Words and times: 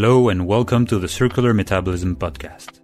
Hello 0.00 0.28
and 0.28 0.46
welcome 0.46 0.86
to 0.86 1.00
the 1.00 1.08
Circular 1.08 1.52
Metabolism 1.52 2.14
Podcast. 2.14 2.82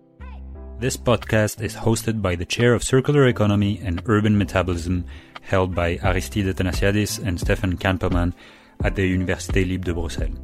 This 0.80 0.96
podcast 0.96 1.62
is 1.62 1.76
hosted 1.76 2.20
by 2.20 2.34
the 2.34 2.44
Chair 2.44 2.74
of 2.74 2.82
Circular 2.82 3.28
Economy 3.28 3.80
and 3.84 4.02
Urban 4.06 4.36
Metabolism 4.36 5.04
held 5.40 5.76
by 5.76 5.96
Aristide 5.98 6.52
Athanasiadis 6.52 7.24
and 7.24 7.38
Stefan 7.38 7.76
Kampelman 7.76 8.32
at 8.82 8.96
the 8.96 9.16
Université 9.16 9.64
Libre 9.64 9.84
de 9.84 9.94
Bruxelles. 9.94 10.36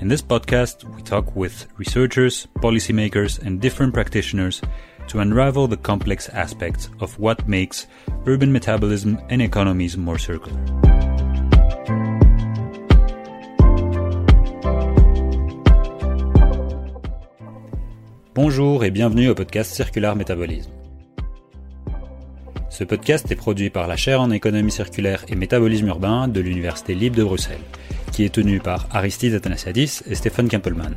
In 0.00 0.08
this 0.08 0.22
podcast, 0.22 0.82
we 0.96 1.02
talk 1.02 1.36
with 1.36 1.68
researchers, 1.76 2.48
policymakers, 2.56 3.40
and 3.40 3.60
different 3.60 3.94
practitioners 3.94 4.60
to 5.06 5.20
unravel 5.20 5.68
the 5.68 5.76
complex 5.76 6.28
aspects 6.30 6.90
of 6.98 7.16
what 7.20 7.46
makes 7.46 7.86
urban 8.26 8.52
metabolism 8.52 9.20
and 9.28 9.40
economies 9.40 9.96
more 9.96 10.18
circular. 10.18 11.07
Bonjour 18.40 18.84
et 18.84 18.92
bienvenue 18.92 19.28
au 19.30 19.34
podcast 19.34 19.74
Circular 19.74 20.14
Métabolisme. 20.14 20.70
Ce 22.70 22.84
podcast 22.84 23.28
est 23.32 23.34
produit 23.34 23.68
par 23.68 23.88
la 23.88 23.96
chaire 23.96 24.20
en 24.20 24.30
économie 24.30 24.70
circulaire 24.70 25.24
et 25.26 25.34
métabolisme 25.34 25.88
urbain 25.88 26.28
de 26.28 26.40
l'Université 26.40 26.94
libre 26.94 27.16
de 27.16 27.24
Bruxelles, 27.24 27.58
qui 28.12 28.22
est 28.22 28.32
tenue 28.32 28.60
par 28.60 28.86
Aristide 28.92 29.34
Athanasiadis 29.34 30.02
et 30.06 30.14
Stéphane 30.14 30.48
Kampelman. 30.48 30.94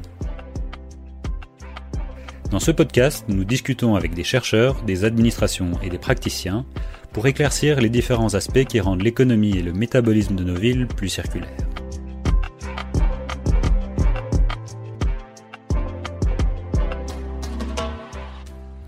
Dans 2.52 2.60
ce 2.60 2.70
podcast, 2.70 3.26
nous 3.28 3.44
discutons 3.44 3.96
avec 3.96 4.14
des 4.14 4.24
chercheurs, 4.24 4.80
des 4.84 5.04
administrations 5.04 5.72
et 5.82 5.90
des 5.90 5.98
praticiens 5.98 6.64
pour 7.12 7.26
éclaircir 7.26 7.82
les 7.82 7.90
différents 7.90 8.36
aspects 8.36 8.66
qui 8.66 8.80
rendent 8.80 9.02
l'économie 9.02 9.58
et 9.58 9.64
le 9.64 9.74
métabolisme 9.74 10.36
de 10.36 10.44
nos 10.44 10.60
villes 10.60 10.86
plus 10.86 11.10
circulaires. 11.10 11.71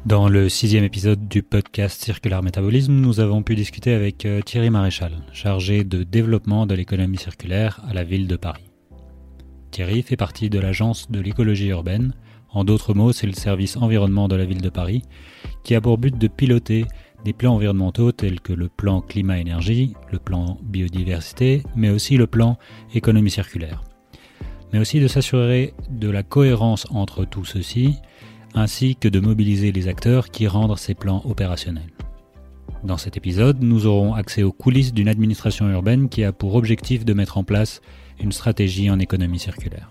Dans 0.05 0.27
le 0.27 0.49
sixième 0.49 0.83
épisode 0.83 1.29
du 1.29 1.43
podcast 1.43 2.03
Circular 2.03 2.43
Métabolisme, 2.43 2.91
nous 2.91 3.21
avons 3.21 3.41
pu 3.41 3.55
discuter 3.55 3.93
avec 3.93 4.25
euh, 4.25 4.41
Thierry 4.41 4.69
Maréchal, 4.69 5.13
chargé 5.31 5.85
de 5.85 6.03
développement 6.03 6.65
de 6.65 6.75
l'économie 6.75 7.17
circulaire 7.17 7.79
à 7.87 7.93
la 7.93 8.03
ville 8.03 8.27
de 8.27 8.35
Paris. 8.35 8.69
Thierry 9.71 10.01
fait 10.01 10.17
partie 10.17 10.49
de 10.49 10.59
l'agence 10.59 11.09
de 11.09 11.21
l'écologie 11.21 11.69
urbaine, 11.69 12.13
en 12.51 12.65
d'autres 12.65 12.93
mots 12.93 13.13
c'est 13.13 13.27
le 13.27 13.33
service 13.33 13.77
environnement 13.77 14.27
de 14.27 14.35
la 14.35 14.43
ville 14.43 14.61
de 14.61 14.69
Paris, 14.69 15.03
qui 15.63 15.73
a 15.73 15.79
pour 15.79 15.97
but 15.97 16.17
de 16.17 16.27
piloter 16.27 16.83
des 17.23 17.31
plans 17.31 17.55
environnementaux 17.55 18.11
tels 18.11 18.41
que 18.41 18.51
le 18.51 18.67
plan 18.67 18.99
climat-énergie, 18.99 19.93
le 20.11 20.19
plan 20.19 20.57
biodiversité, 20.63 21.63
mais 21.77 21.89
aussi 21.89 22.17
le 22.17 22.27
plan 22.27 22.57
économie 22.93 23.31
circulaire. 23.31 23.81
Mais 24.73 24.79
aussi 24.79 24.99
de 24.99 25.07
s'assurer 25.07 25.73
de 25.89 26.09
la 26.09 26.23
cohérence 26.23 26.88
entre 26.89 27.23
tout 27.23 27.45
ceci 27.45 27.99
ainsi 28.55 28.95
que 28.95 29.07
de 29.07 29.19
mobiliser 29.19 29.71
les 29.71 29.87
acteurs 29.87 30.29
qui 30.29 30.47
rendent 30.47 30.77
ces 30.77 30.93
plans 30.93 31.21
opérationnels. 31.25 31.91
Dans 32.83 32.97
cet 32.97 33.15
épisode, 33.15 33.61
nous 33.61 33.85
aurons 33.85 34.13
accès 34.13 34.43
aux 34.43 34.51
coulisses 34.51 34.93
d'une 34.93 35.07
administration 35.07 35.69
urbaine 35.69 36.09
qui 36.09 36.23
a 36.23 36.33
pour 36.33 36.55
objectif 36.55 37.05
de 37.05 37.13
mettre 37.13 37.37
en 37.37 37.43
place 37.43 37.81
une 38.19 38.31
stratégie 38.31 38.89
en 38.89 38.99
économie 38.99 39.39
circulaire. 39.39 39.89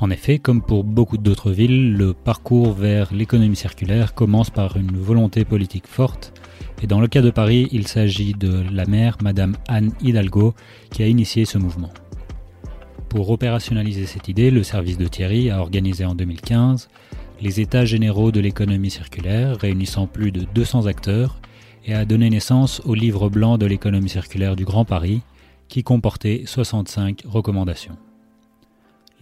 En 0.00 0.10
effet, 0.10 0.38
comme 0.38 0.60
pour 0.60 0.84
beaucoup 0.84 1.16
d'autres 1.16 1.52
villes, 1.52 1.94
le 1.94 2.12
parcours 2.12 2.72
vers 2.72 3.14
l'économie 3.14 3.56
circulaire 3.56 4.14
commence 4.14 4.50
par 4.50 4.76
une 4.76 4.96
volonté 4.96 5.44
politique 5.44 5.86
forte, 5.86 6.34
et 6.82 6.86
dans 6.86 7.00
le 7.00 7.06
cas 7.06 7.22
de 7.22 7.30
Paris, 7.30 7.68
il 7.72 7.86
s'agit 7.86 8.34
de 8.34 8.62
la 8.70 8.84
maire, 8.84 9.16
Madame 9.22 9.56
Anne 9.68 9.92
Hidalgo, 10.02 10.54
qui 10.90 11.02
a 11.02 11.06
initié 11.06 11.46
ce 11.46 11.56
mouvement. 11.56 11.90
Pour 13.08 13.30
opérationnaliser 13.30 14.04
cette 14.04 14.28
idée, 14.28 14.50
le 14.50 14.64
service 14.64 14.98
de 14.98 15.06
Thierry 15.06 15.48
a 15.48 15.60
organisé 15.60 16.04
en 16.04 16.14
2015 16.14 16.88
les 17.44 17.60
États 17.60 17.84
généraux 17.84 18.32
de 18.32 18.40
l'économie 18.40 18.90
circulaire, 18.90 19.58
réunissant 19.58 20.06
plus 20.06 20.32
de 20.32 20.46
200 20.54 20.86
acteurs, 20.86 21.40
et 21.84 21.92
a 21.92 22.06
donné 22.06 22.30
naissance 22.30 22.80
au 22.86 22.94
livre 22.94 23.28
blanc 23.28 23.58
de 23.58 23.66
l'économie 23.66 24.08
circulaire 24.08 24.56
du 24.56 24.64
Grand 24.64 24.86
Paris, 24.86 25.20
qui 25.68 25.82
comportait 25.82 26.44
65 26.46 27.20
recommandations. 27.26 27.98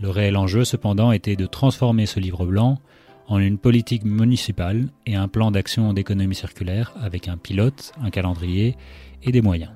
Le 0.00 0.08
réel 0.08 0.36
enjeu 0.36 0.64
cependant 0.64 1.10
était 1.10 1.34
de 1.34 1.46
transformer 1.46 2.06
ce 2.06 2.20
livre 2.20 2.46
blanc 2.46 2.78
en 3.26 3.40
une 3.40 3.58
politique 3.58 4.04
municipale 4.04 4.86
et 5.04 5.16
un 5.16 5.26
plan 5.26 5.50
d'action 5.50 5.92
d'économie 5.92 6.36
circulaire 6.36 6.94
avec 7.02 7.26
un 7.26 7.36
pilote, 7.36 7.92
un 8.00 8.10
calendrier 8.10 8.76
et 9.24 9.32
des 9.32 9.42
moyens. 9.42 9.72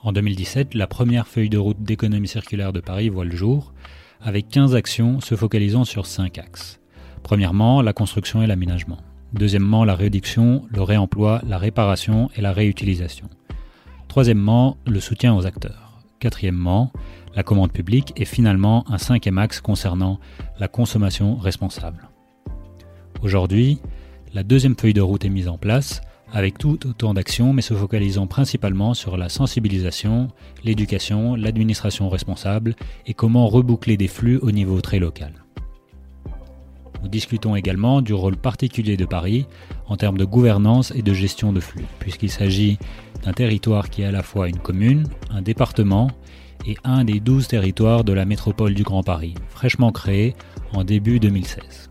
En 0.00 0.12
2017, 0.12 0.72
la 0.72 0.86
première 0.86 1.28
feuille 1.28 1.50
de 1.50 1.58
route 1.58 1.82
d'économie 1.82 2.26
circulaire 2.26 2.72
de 2.72 2.80
Paris 2.80 3.10
voit 3.10 3.26
le 3.26 3.36
jour, 3.36 3.74
avec 4.22 4.48
15 4.48 4.74
actions 4.74 5.20
se 5.20 5.36
focalisant 5.36 5.84
sur 5.84 6.06
5 6.06 6.38
axes. 6.38 6.80
Premièrement, 7.22 7.82
la 7.82 7.92
construction 7.92 8.42
et 8.42 8.46
l'aménagement. 8.46 8.98
Deuxièmement, 9.32 9.84
la 9.84 9.94
réduction, 9.94 10.62
le 10.70 10.82
réemploi, 10.82 11.42
la 11.46 11.58
réparation 11.58 12.30
et 12.36 12.40
la 12.40 12.52
réutilisation. 12.52 13.28
Troisièmement, 14.08 14.76
le 14.86 15.00
soutien 15.00 15.34
aux 15.36 15.46
acteurs. 15.46 16.00
Quatrièmement, 16.18 16.92
la 17.36 17.42
commande 17.42 17.72
publique 17.72 18.12
et 18.16 18.24
finalement 18.24 18.84
un 18.90 18.98
cinquième 18.98 19.38
axe 19.38 19.60
concernant 19.60 20.18
la 20.58 20.66
consommation 20.66 21.36
responsable. 21.36 22.08
Aujourd'hui, 23.22 23.80
la 24.34 24.42
deuxième 24.42 24.76
feuille 24.76 24.94
de 24.94 25.00
route 25.00 25.24
est 25.24 25.30
mise 25.30 25.48
en 25.48 25.58
place 25.58 26.00
avec 26.32 26.58
tout 26.58 26.86
autant 26.86 27.14
d'actions 27.14 27.52
mais 27.52 27.62
se 27.62 27.74
focalisant 27.74 28.26
principalement 28.26 28.94
sur 28.94 29.16
la 29.16 29.28
sensibilisation, 29.28 30.28
l'éducation, 30.64 31.34
l'administration 31.34 32.08
responsable 32.08 32.74
et 33.06 33.14
comment 33.14 33.46
reboucler 33.46 33.96
des 33.96 34.08
flux 34.08 34.38
au 34.38 34.50
niveau 34.50 34.80
très 34.80 34.98
local. 34.98 35.32
Nous 37.02 37.08
discutons 37.08 37.54
également 37.54 38.02
du 38.02 38.12
rôle 38.12 38.36
particulier 38.36 38.96
de 38.96 39.04
Paris 39.04 39.46
en 39.86 39.96
termes 39.96 40.18
de 40.18 40.24
gouvernance 40.24 40.92
et 40.94 41.02
de 41.02 41.14
gestion 41.14 41.52
de 41.52 41.60
flux, 41.60 41.86
puisqu'il 41.98 42.30
s'agit 42.30 42.78
d'un 43.24 43.32
territoire 43.32 43.90
qui 43.90 44.02
est 44.02 44.06
à 44.06 44.12
la 44.12 44.22
fois 44.22 44.48
une 44.48 44.58
commune, 44.58 45.06
un 45.30 45.42
département 45.42 46.10
et 46.66 46.76
un 46.84 47.04
des 47.04 47.20
douze 47.20 47.48
territoires 47.48 48.04
de 48.04 48.12
la 48.12 48.24
métropole 48.24 48.74
du 48.74 48.82
Grand 48.82 49.02
Paris, 49.02 49.34
fraîchement 49.48 49.92
créé 49.92 50.34
en 50.72 50.84
début 50.84 51.20
2016. 51.20 51.90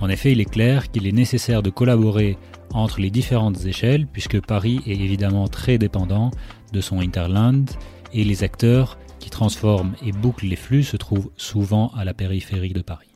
En 0.00 0.08
effet, 0.08 0.32
il 0.32 0.40
est 0.40 0.50
clair 0.50 0.90
qu'il 0.90 1.06
est 1.06 1.12
nécessaire 1.12 1.62
de 1.62 1.68
collaborer 1.68 2.38
entre 2.72 3.00
les 3.00 3.10
différentes 3.10 3.66
échelles, 3.66 4.06
puisque 4.06 4.40
Paris 4.40 4.80
est 4.86 4.98
évidemment 4.98 5.48
très 5.48 5.76
dépendant 5.76 6.30
de 6.72 6.80
son 6.80 7.00
Interland 7.00 7.70
et 8.14 8.24
les 8.24 8.42
acteurs 8.42 8.98
qui 9.18 9.28
transforment 9.28 9.94
et 10.04 10.12
bouclent 10.12 10.46
les 10.46 10.56
flux 10.56 10.84
se 10.84 10.96
trouvent 10.96 11.30
souvent 11.36 11.92
à 11.96 12.04
la 12.04 12.14
périphérie 12.14 12.72
de 12.72 12.80
Paris 12.80 13.09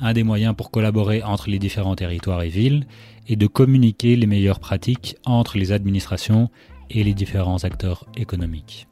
un 0.00 0.12
des 0.12 0.22
moyens 0.22 0.54
pour 0.56 0.70
collaborer 0.70 1.22
entre 1.22 1.50
les 1.50 1.58
différents 1.58 1.96
territoires 1.96 2.42
et 2.42 2.48
villes 2.48 2.86
est 3.28 3.36
de 3.36 3.46
communiquer 3.46 4.16
les 4.16 4.26
meilleures 4.26 4.60
pratiques 4.60 5.16
entre 5.24 5.58
les 5.58 5.72
administrations 5.72 6.50
et 6.90 7.04
les 7.04 7.14
différents 7.14 7.64
acteurs 7.64 8.06
économiques. 8.16 8.88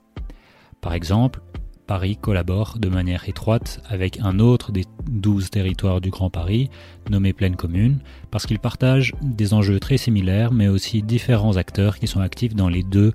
Par 0.80 0.94
exemple, 0.94 1.40
Paris 1.86 2.16
collabore 2.16 2.78
de 2.78 2.88
manière 2.88 3.28
étroite 3.28 3.82
avec 3.88 4.20
un 4.20 4.38
autre 4.38 4.70
des 4.70 4.84
12 5.10 5.50
territoires 5.50 6.00
du 6.00 6.10
Grand 6.10 6.30
Paris, 6.30 6.70
nommé 7.10 7.32
Pleine 7.32 7.56
Commune, 7.56 7.98
parce 8.30 8.46
qu'ils 8.46 8.60
partagent 8.60 9.12
des 9.22 9.54
enjeux 9.54 9.80
très 9.80 9.96
similaires, 9.96 10.52
mais 10.52 10.68
aussi 10.68 11.02
différents 11.02 11.56
acteurs 11.56 11.98
qui 11.98 12.06
sont 12.06 12.20
actifs 12.20 12.54
dans 12.54 12.68
les 12.68 12.84
deux 12.84 13.12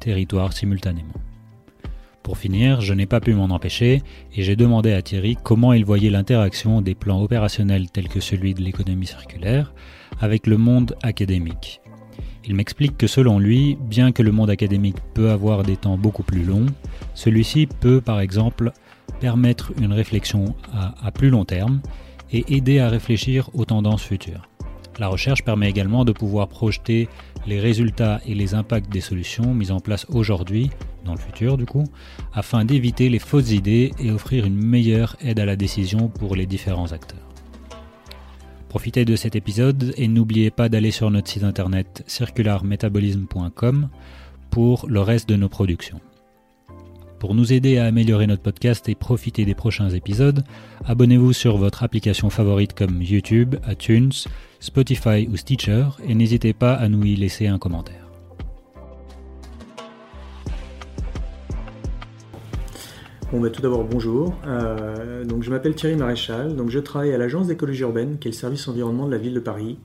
territoires 0.00 0.52
simultanément. 0.52 1.14
Pour 2.26 2.38
finir, 2.38 2.80
je 2.80 2.92
n'ai 2.92 3.06
pas 3.06 3.20
pu 3.20 3.34
m'en 3.34 3.54
empêcher 3.54 4.02
et 4.34 4.42
j'ai 4.42 4.56
demandé 4.56 4.92
à 4.92 5.00
Thierry 5.00 5.36
comment 5.40 5.72
il 5.72 5.84
voyait 5.84 6.10
l'interaction 6.10 6.82
des 6.82 6.96
plans 6.96 7.22
opérationnels 7.22 7.88
tels 7.88 8.08
que 8.08 8.18
celui 8.18 8.52
de 8.52 8.62
l'économie 8.62 9.06
circulaire 9.06 9.72
avec 10.20 10.48
le 10.48 10.56
monde 10.56 10.96
académique. 11.04 11.80
Il 12.44 12.56
m'explique 12.56 12.96
que 12.98 13.06
selon 13.06 13.38
lui, 13.38 13.78
bien 13.80 14.10
que 14.10 14.24
le 14.24 14.32
monde 14.32 14.50
académique 14.50 14.96
peut 15.14 15.30
avoir 15.30 15.62
des 15.62 15.76
temps 15.76 15.96
beaucoup 15.96 16.24
plus 16.24 16.42
longs, 16.42 16.66
celui-ci 17.14 17.68
peut 17.68 18.00
par 18.00 18.18
exemple 18.18 18.72
permettre 19.20 19.72
une 19.80 19.92
réflexion 19.92 20.56
à, 20.74 21.12
plus 21.12 21.30
long 21.30 21.44
terme 21.44 21.80
et 22.32 22.44
aider 22.48 22.80
à 22.80 22.88
réfléchir 22.88 23.50
aux 23.54 23.66
tendances 23.66 24.02
futures. 24.02 24.48
La 24.98 25.08
recherche 25.08 25.44
permet 25.44 25.68
également 25.68 26.04
de 26.04 26.12
pouvoir 26.12 26.48
projeter 26.48 27.08
les 27.46 27.60
résultats 27.60 28.20
et 28.26 28.34
les 28.34 28.54
impacts 28.54 28.90
des 28.90 29.00
solutions 29.00 29.54
mises 29.54 29.70
en 29.70 29.80
place 29.80 30.06
aujourd'hui, 30.08 30.70
dans 31.04 31.12
le 31.12 31.20
futur 31.20 31.58
du 31.58 31.66
coup, 31.66 31.84
afin 32.32 32.64
d'éviter 32.64 33.08
les 33.08 33.18
fausses 33.18 33.52
idées 33.52 33.92
et 33.98 34.10
offrir 34.10 34.46
une 34.46 34.56
meilleure 34.56 35.16
aide 35.20 35.38
à 35.38 35.44
la 35.44 35.56
décision 35.56 36.08
pour 36.08 36.34
les 36.34 36.46
différents 36.46 36.92
acteurs. 36.92 37.28
Profitez 38.68 39.04
de 39.04 39.16
cet 39.16 39.36
épisode 39.36 39.94
et 39.96 40.08
n'oubliez 40.08 40.50
pas 40.50 40.68
d'aller 40.68 40.90
sur 40.90 41.10
notre 41.10 41.28
site 41.28 41.44
internet 41.44 42.02
circularmetabolism.com 42.06 43.88
pour 44.50 44.86
le 44.88 45.00
reste 45.00 45.28
de 45.28 45.36
nos 45.36 45.48
productions. 45.48 46.00
Pour 47.18 47.34
nous 47.34 47.52
aider 47.52 47.78
à 47.78 47.86
améliorer 47.86 48.26
notre 48.26 48.42
podcast 48.42 48.88
et 48.90 48.94
profiter 48.94 49.46
des 49.46 49.54
prochains 49.54 49.88
épisodes, 49.88 50.44
abonnez-vous 50.84 51.32
sur 51.32 51.56
votre 51.56 51.82
application 51.82 52.28
favorite 52.28 52.74
comme 52.74 53.00
YouTube, 53.00 53.56
iTunes, 53.66 54.12
Spotify 54.60 55.26
ou 55.32 55.36
Stitcher 55.36 55.86
et 56.06 56.14
n'hésitez 56.14 56.52
pas 56.52 56.74
à 56.74 56.88
nous 56.88 57.04
y 57.04 57.16
laisser 57.16 57.46
un 57.46 57.58
commentaire. 57.58 58.06
Bon, 63.32 63.40
bah, 63.40 63.50
tout 63.50 63.62
d'abord, 63.62 63.82
bonjour. 63.82 64.34
Euh, 64.46 65.24
donc, 65.24 65.42
je 65.42 65.50
m'appelle 65.50 65.74
Thierry 65.74 65.96
Maréchal. 65.96 66.54
Donc, 66.54 66.70
je 66.70 66.78
travaille 66.78 67.12
à 67.12 67.18
l'Agence 67.18 67.48
d'écologie 67.48 67.82
urbaine, 67.82 68.18
qui 68.18 68.28
est 68.28 68.30
le 68.30 68.36
service 68.36 68.68
environnement 68.68 69.06
de 69.06 69.10
la 69.10 69.18
ville 69.18 69.34
de 69.34 69.40
Paris, 69.40 69.78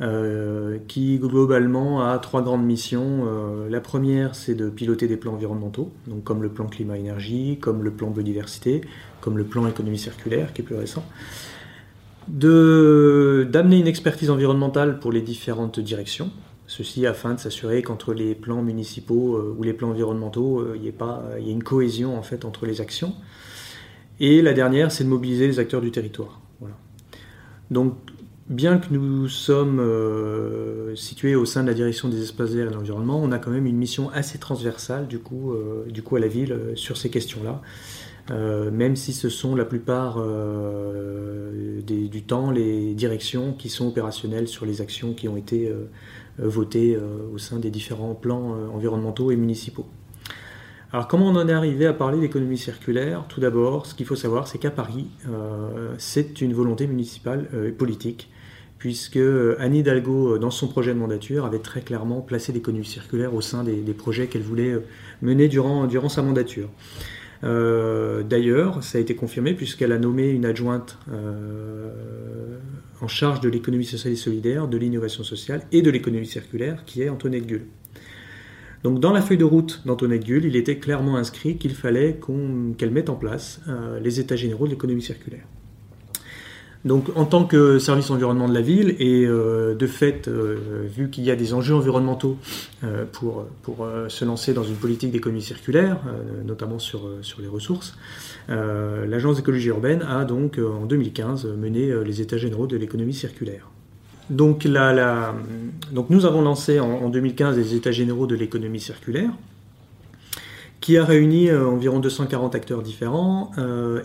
euh, 0.00 0.78
qui 0.86 1.18
globalement 1.18 2.06
a 2.06 2.18
trois 2.18 2.42
grandes 2.42 2.64
missions. 2.64 3.26
Euh, 3.26 3.68
la 3.68 3.80
première, 3.80 4.36
c'est 4.36 4.54
de 4.54 4.70
piloter 4.70 5.08
des 5.08 5.16
plans 5.16 5.32
environnementaux, 5.32 5.90
donc 6.06 6.22
comme 6.22 6.42
le 6.42 6.50
plan 6.50 6.66
climat-énergie, 6.66 7.58
comme 7.60 7.82
le 7.82 7.90
plan 7.90 8.10
biodiversité, 8.10 8.82
comme 9.20 9.36
le 9.36 9.44
plan 9.44 9.66
économie 9.66 9.98
circulaire, 9.98 10.52
qui 10.52 10.62
est 10.62 10.64
plus 10.64 10.76
récent. 10.76 11.04
D'amener 12.28 13.78
une 13.78 13.88
expertise 13.88 14.30
environnementale 14.30 15.00
pour 15.00 15.12
les 15.12 15.22
différentes 15.22 15.80
directions, 15.80 16.30
Ceci 16.70 17.06
afin 17.06 17.32
de 17.32 17.40
s'assurer 17.40 17.82
qu'entre 17.82 18.12
les 18.12 18.34
plans 18.34 18.60
municipaux 18.60 19.36
euh, 19.36 19.56
ou 19.58 19.62
les 19.62 19.72
plans 19.72 19.88
environnementaux, 19.88 20.74
il 20.74 20.82
y, 20.82 20.84
y 20.84 21.48
ait 21.48 21.52
une 21.52 21.64
cohésion 21.64 22.18
en 22.18 22.22
fait 22.22 22.44
entre 22.44 22.66
les 22.66 22.82
actions. 22.82 23.14
Et 24.20 24.42
la 24.42 24.52
dernière, 24.52 24.92
c'est 24.92 25.02
de 25.02 25.08
mobiliser 25.08 25.46
les 25.46 25.58
acteurs 25.58 25.80
du 25.80 25.90
territoire. 25.90 26.40
Donc, 27.70 27.94
bien 28.48 28.78
que 28.78 28.92
nous 28.92 29.28
sommes 29.28 29.80
euh, 29.80 30.94
situés 30.96 31.34
au 31.34 31.44
sein 31.44 31.62
de 31.62 31.68
la 31.68 31.74
direction 31.74 32.08
des 32.08 32.22
espaces 32.22 32.50
verts 32.50 32.66
et 32.66 32.70
de 32.70 32.74
l'environnement, 32.74 33.20
on 33.22 33.32
a 33.32 33.38
quand 33.38 33.50
même 33.50 33.66
une 33.66 33.76
mission 33.76 34.10
assez 34.10 34.38
transversale 34.38 35.06
du 35.06 35.18
coup, 35.18 35.54
du 35.88 36.02
coup 36.02 36.16
à 36.16 36.20
la 36.20 36.28
ville 36.28 36.72
sur 36.74 36.96
ces 36.96 37.10
questions-là. 37.10 37.60
même 38.70 38.96
si 38.96 39.12
ce 39.12 39.28
sont 39.28 39.54
la 39.54 39.64
plupart 39.64 40.18
du 41.82 42.22
temps 42.22 42.50
les 42.50 42.94
directions 42.94 43.52
qui 43.52 43.68
sont 43.68 43.88
opérationnelles 43.88 44.48
sur 44.48 44.66
les 44.66 44.80
actions 44.80 45.12
qui 45.14 45.28
ont 45.28 45.36
été 45.36 45.68
euh, 45.68 45.86
euh, 46.40 47.28
au 47.32 47.38
sein 47.38 47.58
des 47.58 47.70
différents 47.70 48.14
plans 48.14 48.54
euh, 48.54 48.68
environnementaux 48.68 49.30
et 49.30 49.36
municipaux. 49.36 49.86
Alors 50.92 51.08
comment 51.08 51.26
on 51.26 51.36
en 51.36 51.48
est 51.48 51.52
arrivé 51.52 51.86
à 51.86 51.92
parler 51.92 52.18
d'économie 52.18 52.56
circulaire? 52.56 53.24
Tout 53.28 53.40
d'abord, 53.40 53.86
ce 53.86 53.94
qu'il 53.94 54.06
faut 54.06 54.16
savoir, 54.16 54.48
c'est 54.48 54.56
qu'à 54.56 54.70
Paris, 54.70 55.06
c'est 55.98 56.40
une 56.40 56.54
volonté 56.54 56.86
municipale 56.86 57.46
et 57.66 57.72
politique, 57.72 58.30
puisque 58.78 59.18
Anne 59.58 59.74
Hidalgo, 59.74 60.38
dans 60.38 60.50
son 60.50 60.68
projet 60.68 60.94
de 60.94 60.98
mandature, 60.98 61.44
avait 61.44 61.58
très 61.58 61.80
clairement 61.80 62.20
placé 62.20 62.52
l'économie 62.52 62.84
circulaire 62.84 63.34
au 63.34 63.40
sein 63.40 63.64
des, 63.64 63.94
projets 63.94 64.28
qu'elle 64.28 64.42
voulait 64.42 64.76
mener 65.20 65.48
durant, 65.48 66.08
sa 66.08 66.22
mandature. 66.22 66.68
D'ailleurs, 67.42 68.82
ça 68.84 68.98
a 68.98 69.00
été 69.00 69.16
confirmé 69.16 69.54
puisqu'elle 69.54 69.90
a 69.90 69.98
nommé 69.98 70.28
une 70.28 70.46
adjointe 70.46 70.96
en 73.00 73.08
charge 73.08 73.40
de 73.40 73.48
l'économie 73.48 73.84
sociale 73.84 74.12
et 74.12 74.16
solidaire, 74.16 74.68
de 74.68 74.76
l'innovation 74.76 75.24
sociale 75.24 75.62
et 75.72 75.82
de 75.82 75.90
l'économie 75.90 76.26
circulaire, 76.26 76.84
qui 76.84 77.02
est 77.02 77.08
Antoinette 77.08 77.46
Gull. 77.46 77.66
Donc 78.84 79.00
dans 79.00 79.12
la 79.12 79.20
feuille 79.20 79.38
de 79.38 79.44
route 79.44 79.82
d'Antoinette 79.86 80.24
Gull, 80.24 80.44
il 80.44 80.56
était 80.56 80.78
clairement 80.78 81.16
inscrit 81.16 81.56
qu'il 81.56 81.74
fallait 81.74 82.20
qu'elle 82.76 82.90
mette 82.90 83.10
en 83.10 83.16
place 83.16 83.60
euh, 83.68 83.98
les 84.00 84.20
états 84.20 84.36
généraux 84.36 84.66
de 84.66 84.70
l'économie 84.70 85.02
circulaire. 85.02 85.44
Donc 86.84 87.08
en 87.16 87.24
tant 87.24 87.44
que 87.44 87.78
service 87.78 88.10
environnement 88.10 88.48
de 88.48 88.54
la 88.54 88.60
ville, 88.60 88.94
et 88.98 89.24
euh, 89.26 89.74
de 89.74 89.86
fait, 89.86 90.28
euh, 90.28 90.86
vu 90.88 91.10
qu'il 91.10 91.24
y 91.24 91.30
a 91.30 91.36
des 91.36 91.52
enjeux 91.52 91.74
environnementaux 91.74 92.38
pour, 93.12 93.44
pour 93.62 93.88
se 94.08 94.24
lancer 94.24 94.52
dans 94.52 94.62
une 94.62 94.76
politique 94.76 95.10
d'économie 95.10 95.42
circulaire, 95.42 95.98
notamment 96.44 96.78
sur, 96.78 97.08
les 97.40 97.48
ressources, 97.48 97.96
euh, 98.50 99.06
l'Agence 99.06 99.36
d'écologie 99.36 99.68
urbaine 99.68 100.02
a 100.02 100.24
donc 100.24 100.58
euh, 100.58 100.70
en 100.70 100.86
2015 100.86 101.46
mené 101.58 101.90
euh, 101.90 102.02
les 102.02 102.22
états 102.22 102.38
généraux 102.38 102.66
de 102.66 102.76
l'économie 102.76 103.12
circulaire. 103.14 103.68
Donc, 104.30 104.66
nous 104.66 106.26
avons 106.26 106.42
lancé 106.42 106.80
en, 106.80 107.08
2015 107.08 107.56
les 107.56 107.74
états 107.74 107.92
généraux 107.92 108.26
de 108.26 108.34
l'économie 108.34 108.80
circulaire, 108.80 109.30
qui 110.80 110.96
a 110.96 111.04
réuni 111.04 111.52
environ 111.52 111.98
240 111.98 112.54
acteurs 112.54 112.82
différents 112.82 113.50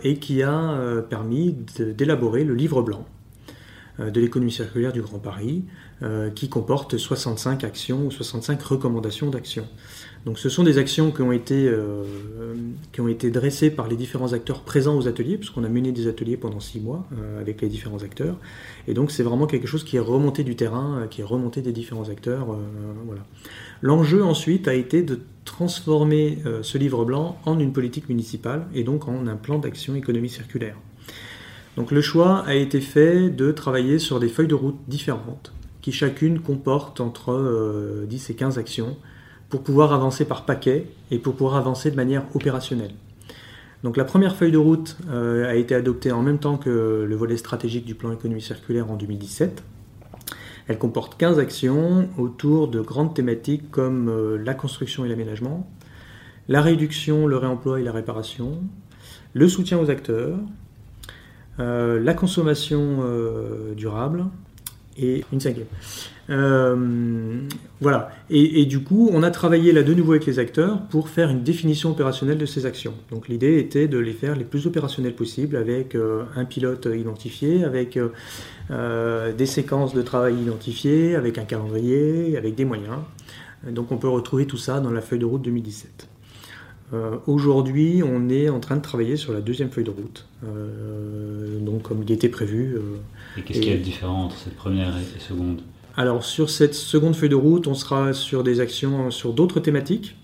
et 0.04 0.18
qui 0.18 0.44
a 0.44 0.78
permis 1.10 1.56
d'élaborer 1.80 2.44
le 2.44 2.56
livre 2.56 2.82
blanc 2.82 3.06
de 4.00 4.20
l'économie 4.20 4.52
circulaire 4.52 4.92
du 4.92 5.02
Grand 5.02 5.20
Paris, 5.20 5.66
qui 6.36 6.50
comporte 6.50 6.98
65 6.98 7.64
actions 7.64 8.08
ou 8.08 8.12
65 8.12 8.62
recommandations 8.64 9.30
d'actions. 9.30 9.68
Donc 10.26 10.40
ce 10.40 10.48
sont 10.48 10.64
des 10.64 10.78
actions 10.78 11.12
qui 11.12 11.22
ont 11.22 11.34
été, 11.34 11.68
euh, 11.68 12.04
qui 12.94 13.02
ont 13.02 13.10
été 13.10 13.30
dressées 13.30 13.70
par 13.70 13.90
les 13.90 13.98
différents 13.98 14.32
acteurs 14.32 14.62
présents 14.62 14.98
aux 14.98 15.08
ateliers, 15.08 15.38
puisqu'on 15.38 15.66
a 15.66 15.70
mené 15.70 15.92
des 15.92 16.08
ateliers 16.08 16.38
pendant 16.38 16.62
six 16.62 16.80
mois 16.80 17.06
euh, 17.12 17.42
avec 17.42 17.62
les 17.62 17.68
différents 17.68 18.04
acteurs. 18.04 18.38
Et 18.88 18.94
donc 18.94 19.12
c'est 19.12 19.24
vraiment 19.24 19.48
quelque 19.48 19.68
chose 19.68 19.84
qui 19.84 19.98
est 19.98 20.02
remonté 20.02 20.46
du 20.46 20.56
terrain, 20.56 21.02
euh, 21.02 21.08
qui 21.08 21.22
est 21.22 21.26
remonté 21.26 21.62
des 21.62 21.74
différents 21.74 22.10
acteurs. 22.10 22.58
voilà. 23.06 23.22
L'enjeu 23.82 24.24
ensuite 24.24 24.70
a 24.70 24.74
été 24.74 25.04
de 25.04 25.20
transformer 25.44 26.38
ce 26.62 26.78
livre 26.78 27.04
blanc 27.04 27.38
en 27.46 27.60
une 27.60 27.74
politique 27.74 28.08
municipale 28.08 28.66
et 28.74 28.84
donc 28.84 29.10
en 29.10 29.28
un 29.28 29.36
plan 29.36 29.60
d'action 29.60 29.94
économie 29.94 30.30
circulaire. 30.30 30.78
Donc 31.76 31.92
le 31.92 32.02
choix 32.02 32.46
a 32.46 32.56
été 32.56 32.80
fait 32.80 33.30
de 33.30 33.52
travailler 33.52 34.00
sur 34.00 34.22
des 34.22 34.30
feuilles 34.30 34.48
de 34.48 34.56
route 34.56 34.78
différentes, 34.88 35.52
qui 35.82 35.92
chacune 35.92 36.40
comporte 36.40 37.02
entre 37.02 38.06
10 38.08 38.30
et 38.30 38.36
15 38.36 38.58
actions 38.58 38.96
pour 39.54 39.62
pouvoir 39.62 39.94
avancer 39.94 40.26
par 40.26 40.46
paquet 40.46 40.88
et 41.12 41.20
pour 41.20 41.36
pouvoir 41.36 41.58
avancer 41.58 41.92
de 41.92 41.96
manière 41.96 42.24
opérationnelle. 42.34 42.90
Donc 43.84 43.98
la 43.98 44.04
première 44.04 44.36
feuille 44.36 44.52
de 44.52 44.58
route 44.58 44.98
euh, 45.12 45.48
a 45.48 45.54
été 45.54 45.76
adoptée 45.76 46.12
en 46.12 46.24
même 46.24 46.40
temps 46.40 46.58
que 46.58 47.06
le 47.08 47.16
volet 47.16 47.38
stratégique 47.38 47.86
du 47.86 47.94
plan 47.94 48.12
économie 48.12 48.42
circulaire 48.42 48.90
en 48.90 48.96
2017. 48.96 49.64
Elle 50.68 50.80
comporte 50.80 51.20
15 51.20 51.38
actions 51.38 52.10
autour 52.18 52.68
de 52.68 52.82
grandes 52.82 53.14
thématiques 53.14 53.70
comme 53.70 54.10
euh, 54.10 54.40
la 54.44 54.56
construction 54.56 55.06
et 55.06 55.08
l'aménagement, 55.08 55.70
la 56.48 56.64
réduction, 56.64 57.28
le 57.28 57.38
réemploi 57.38 57.80
et 57.80 57.84
la 57.84 57.92
réparation, 57.92 58.60
le 59.36 59.48
soutien 59.48 59.78
aux 59.78 59.92
acteurs, 59.92 60.40
euh, 61.60 62.00
la 62.00 62.16
consommation 62.16 63.04
durable 63.78 64.26
et 64.98 65.24
une 65.32 65.40
cinquième. 65.40 65.68
Euh, 66.30 67.48
voilà. 67.82 68.12
Et, 68.30 68.66
du 68.66 68.82
coup, 68.82 69.10
on 69.12 69.24
a 69.24 69.32
travaillé 69.32 69.72
là 69.74 69.84
de 69.84 69.94
nouveau 69.94 70.14
avec 70.14 70.26
les 70.26 70.40
acteurs 70.40 70.82
pour 70.88 71.10
faire 71.10 71.30
une 71.30 71.44
définition 71.44 71.92
opérationnelle 71.92 72.38
de 72.38 72.46
ces 72.46 72.66
actions. 72.66 72.94
Donc 73.12 73.28
l'idée 73.28 73.60
était 73.60 73.88
de 73.88 73.98
les 73.98 74.14
faire 74.14 74.36
les 74.36 74.46
plus 74.46 74.66
opérationnelles 74.66 75.16
possibles 75.16 75.56
avec 75.56 75.96
euh, 75.96 76.24
un 76.36 76.46
pilote 76.46 76.88
identifié, 76.94 77.64
avec 77.64 78.00
euh, 78.72 79.34
des 79.34 79.46
séquences 79.46 79.94
de 79.94 80.02
travail 80.02 80.36
identifiées, 80.36 81.16
avec 81.16 81.38
un 81.38 81.46
calendrier, 81.46 82.38
avec 82.38 82.56
des 82.56 82.66
moyens. 82.66 83.00
Donc 83.70 83.92
on 83.92 83.98
peut 83.98 84.10
retrouver 84.10 84.46
tout 84.46 84.58
ça 84.58 84.80
dans 84.80 84.92
la 84.92 85.02
feuille 85.02 85.20
de 85.20 85.26
route 85.26 85.42
2017. 85.42 86.10
Aujourd'hui, 87.26 88.04
on 88.06 88.30
est 88.30 88.50
en 88.50 88.60
train 88.60 88.76
de 88.76 88.82
travailler 88.82 89.16
sur 89.16 89.34
la 89.34 89.42
deuxième 89.42 89.72
feuille 89.72 89.86
de 89.86 89.90
route, 89.90 90.28
donc 91.62 91.82
comme 91.82 92.04
il 92.04 92.12
était 92.12 92.30
prévu. 92.30 92.78
et 93.36 93.42
qu'est-ce 93.42 93.62
qu'il 93.62 93.72
y 93.72 93.74
a 93.74 93.78
de 93.78 93.82
différent 93.82 94.26
entre 94.26 94.38
cette 94.38 94.56
première 94.56 94.96
et 94.96 95.20
seconde? 95.20 95.62
Alors 95.96 96.24
sur 96.24 96.50
cette 96.50 96.74
seconde 96.74 97.16
feuille 97.16 97.30
de 97.30 97.36
route, 97.36 97.68
on 97.68 97.76
sera 97.76 98.14
sur 98.14 98.44
des 98.44 98.60
actions 98.60 99.12
sur 99.12 99.34
d'autres 99.34 99.60
thématiques. 99.60 100.16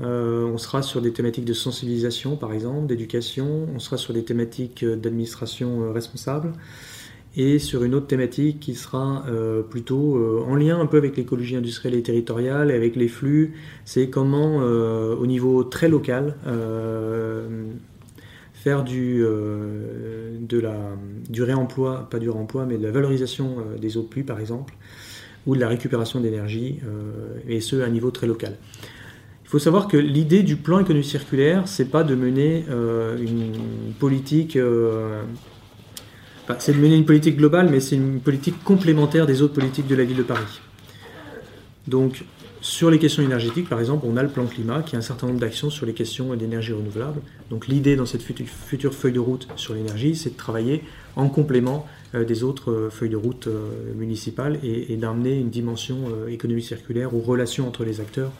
Euh, 0.00 0.44
on 0.46 0.58
sera 0.58 0.82
sur 0.82 1.02
des 1.02 1.12
thématiques 1.12 1.44
de 1.44 1.52
sensibilisation, 1.52 2.36
par 2.36 2.52
exemple, 2.52 2.86
d'éducation. 2.86 3.68
On 3.74 3.78
sera 3.78 3.96
sur 3.96 4.14
des 4.14 4.24
thématiques 4.24 4.84
d'administration 4.84 5.82
euh, 5.82 5.92
responsable 5.92 6.52
et 7.34 7.58
sur 7.58 7.82
une 7.84 7.94
autre 7.94 8.06
thématique 8.06 8.60
qui 8.60 8.74
sera 8.74 9.24
euh, 9.26 9.62
plutôt 9.62 10.44
en 10.46 10.54
lien 10.54 10.78
un 10.78 10.84
peu 10.84 10.98
avec 10.98 11.16
l'écologie 11.16 11.56
industrielle 11.56 11.94
et 11.94 12.02
territoriale 12.02 12.70
et 12.70 12.74
avec 12.74 12.94
les 12.94 13.08
flux. 13.08 13.54
C'est 13.84 14.08
comment, 14.08 14.56
au 14.56 15.26
niveau 15.26 15.64
très 15.64 15.88
local, 15.88 16.36
faire 18.52 18.84
du, 18.84 19.24
du 20.56 21.42
réemploi, 21.42 22.08
pas 22.10 22.18
du 22.18 22.28
réemploi, 22.30 22.66
mais 22.66 22.78
de 22.78 22.82
la 22.82 22.90
valorisation 22.90 23.56
des 23.80 23.96
eaux 23.96 24.02
de 24.02 24.08
pluie, 24.08 24.22
par 24.22 24.40
exemple, 24.40 24.74
ou 25.46 25.54
de 25.54 25.60
la 25.60 25.68
récupération 25.68 26.20
d'énergie, 26.20 26.78
euh, 26.84 27.38
et 27.48 27.60
ce 27.60 27.76
à 27.80 27.86
un 27.86 27.90
niveau 27.90 28.10
très 28.10 28.26
local. 28.26 28.56
Il 29.44 29.48
faut 29.48 29.58
savoir 29.58 29.88
que 29.88 29.96
l'idée 29.96 30.42
du 30.42 30.56
plan 30.56 30.78
économique 30.78 31.08
circulaire, 31.08 31.64
c'est 31.66 31.90
pas 31.90 32.04
de 32.04 32.14
mener 32.14 32.64
euh, 32.70 33.18
une 33.18 33.92
politique, 33.98 34.56
euh, 34.56 35.22
c'est 36.58 36.72
de 36.72 36.78
mener 36.78 36.96
une 36.96 37.04
politique 37.04 37.36
globale, 37.36 37.68
mais 37.70 37.80
c'est 37.80 37.96
une 37.96 38.20
politique 38.20 38.62
complémentaire 38.64 39.26
des 39.26 39.42
autres 39.42 39.54
politiques 39.54 39.86
de 39.86 39.94
la 39.94 40.04
ville 40.04 40.16
de 40.16 40.22
Paris. 40.22 40.60
Donc, 41.86 42.24
sur 42.62 42.92
les 42.92 43.00
questions 43.00 43.24
énergétiques, 43.24 43.68
par 43.68 43.80
exemple, 43.80 44.06
on 44.08 44.16
a 44.16 44.22
le 44.22 44.28
plan 44.28 44.46
climat 44.46 44.82
qui 44.82 44.94
a 44.94 44.98
un 45.00 45.02
certain 45.02 45.26
nombre 45.26 45.40
d'actions 45.40 45.68
sur 45.68 45.84
les 45.84 45.94
questions 45.94 46.32
d'énergie 46.36 46.72
renouvelable. 46.72 47.20
Donc 47.50 47.66
l'idée 47.66 47.96
dans 47.96 48.06
cette 48.06 48.22
future 48.22 48.94
feuille 48.94 49.12
de 49.12 49.18
route 49.18 49.48
sur 49.56 49.74
l'énergie, 49.74 50.14
c'est 50.14 50.30
de 50.30 50.36
travailler 50.36 50.84
en 51.16 51.28
complément 51.28 51.88
euh, 52.14 52.24
des 52.24 52.44
autres 52.44 52.70
euh, 52.70 52.88
feuilles 52.88 53.10
de 53.10 53.16
route 53.16 53.48
euh, 53.48 53.92
municipales 53.96 54.60
et, 54.62 54.96
d'amener 54.96 55.40
une 55.40 55.50
dimension 55.50 56.28
économie 56.28 56.62
circulaire 56.62 57.12
ou 57.16 57.20
relation 57.20 57.66
entre 57.66 57.84
les 57.84 58.00
acteurs 58.00 58.30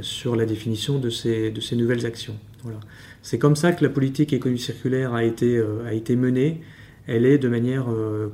sur 0.00 0.34
la 0.34 0.46
définition 0.46 0.98
de 0.98 1.10
ces, 1.10 1.50
de 1.50 1.60
ces 1.60 1.76
nouvelles 1.76 2.06
actions. 2.06 2.34
Voilà. 2.64 2.80
C'est 3.22 3.38
comme 3.38 3.54
ça 3.54 3.72
que 3.72 3.84
la 3.84 3.90
politique 3.90 4.32
économie 4.32 4.58
circulaire 4.58 5.12
a 5.12 5.22
été, 5.22 5.62
a 5.86 5.92
été 5.92 6.16
menée. 6.16 6.62
Elle 7.06 7.26
est 7.26 7.36
de 7.36 7.48
manière 7.48 7.86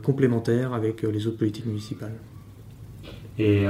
complémentaire 0.04 0.74
avec 0.74 1.02
les 1.02 1.26
autres 1.26 1.38
politiques 1.38 1.66
municipales. 1.66 2.14
Et 3.36 3.66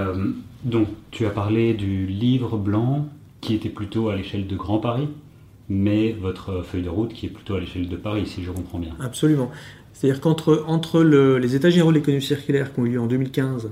donc, 0.65 0.89
tu 1.11 1.27
as 1.27 1.31
parlé 1.31 1.75
du 1.75 2.07
livre 2.07 2.57
blanc 2.57 3.09
qui 3.41 3.55
était 3.55 3.69
plutôt 3.69 4.09
à 4.09 4.17
l'échelle 4.17 4.47
de 4.47 4.57
Grand 4.57 4.79
Paris, 4.79 5.09
mais 5.69 6.13
votre 6.13 6.63
feuille 6.63 6.83
de 6.83 6.89
route 6.89 7.13
qui 7.13 7.27
est 7.27 7.31
plutôt 7.31 7.55
à 7.55 7.61
l'échelle 7.61 7.89
de 7.89 7.97
Paris, 7.97 8.27
si 8.27 8.43
je 8.43 8.51
comprends 8.51 8.79
bien. 8.79 8.95
Absolument. 9.01 9.51
C'est-à-dire 9.93 10.21
qu'entre 10.21 10.65
entre 10.67 11.03
les 11.03 11.55
États 11.55 11.71
généraux 11.71 11.91
de 11.91 11.97
l'économie 11.97 12.23
circulaire 12.23 12.73
qui 12.73 12.81
ont 12.81 12.87
eu 12.87 12.91
lieu 12.91 13.01
en 13.01 13.07
2015 13.07 13.71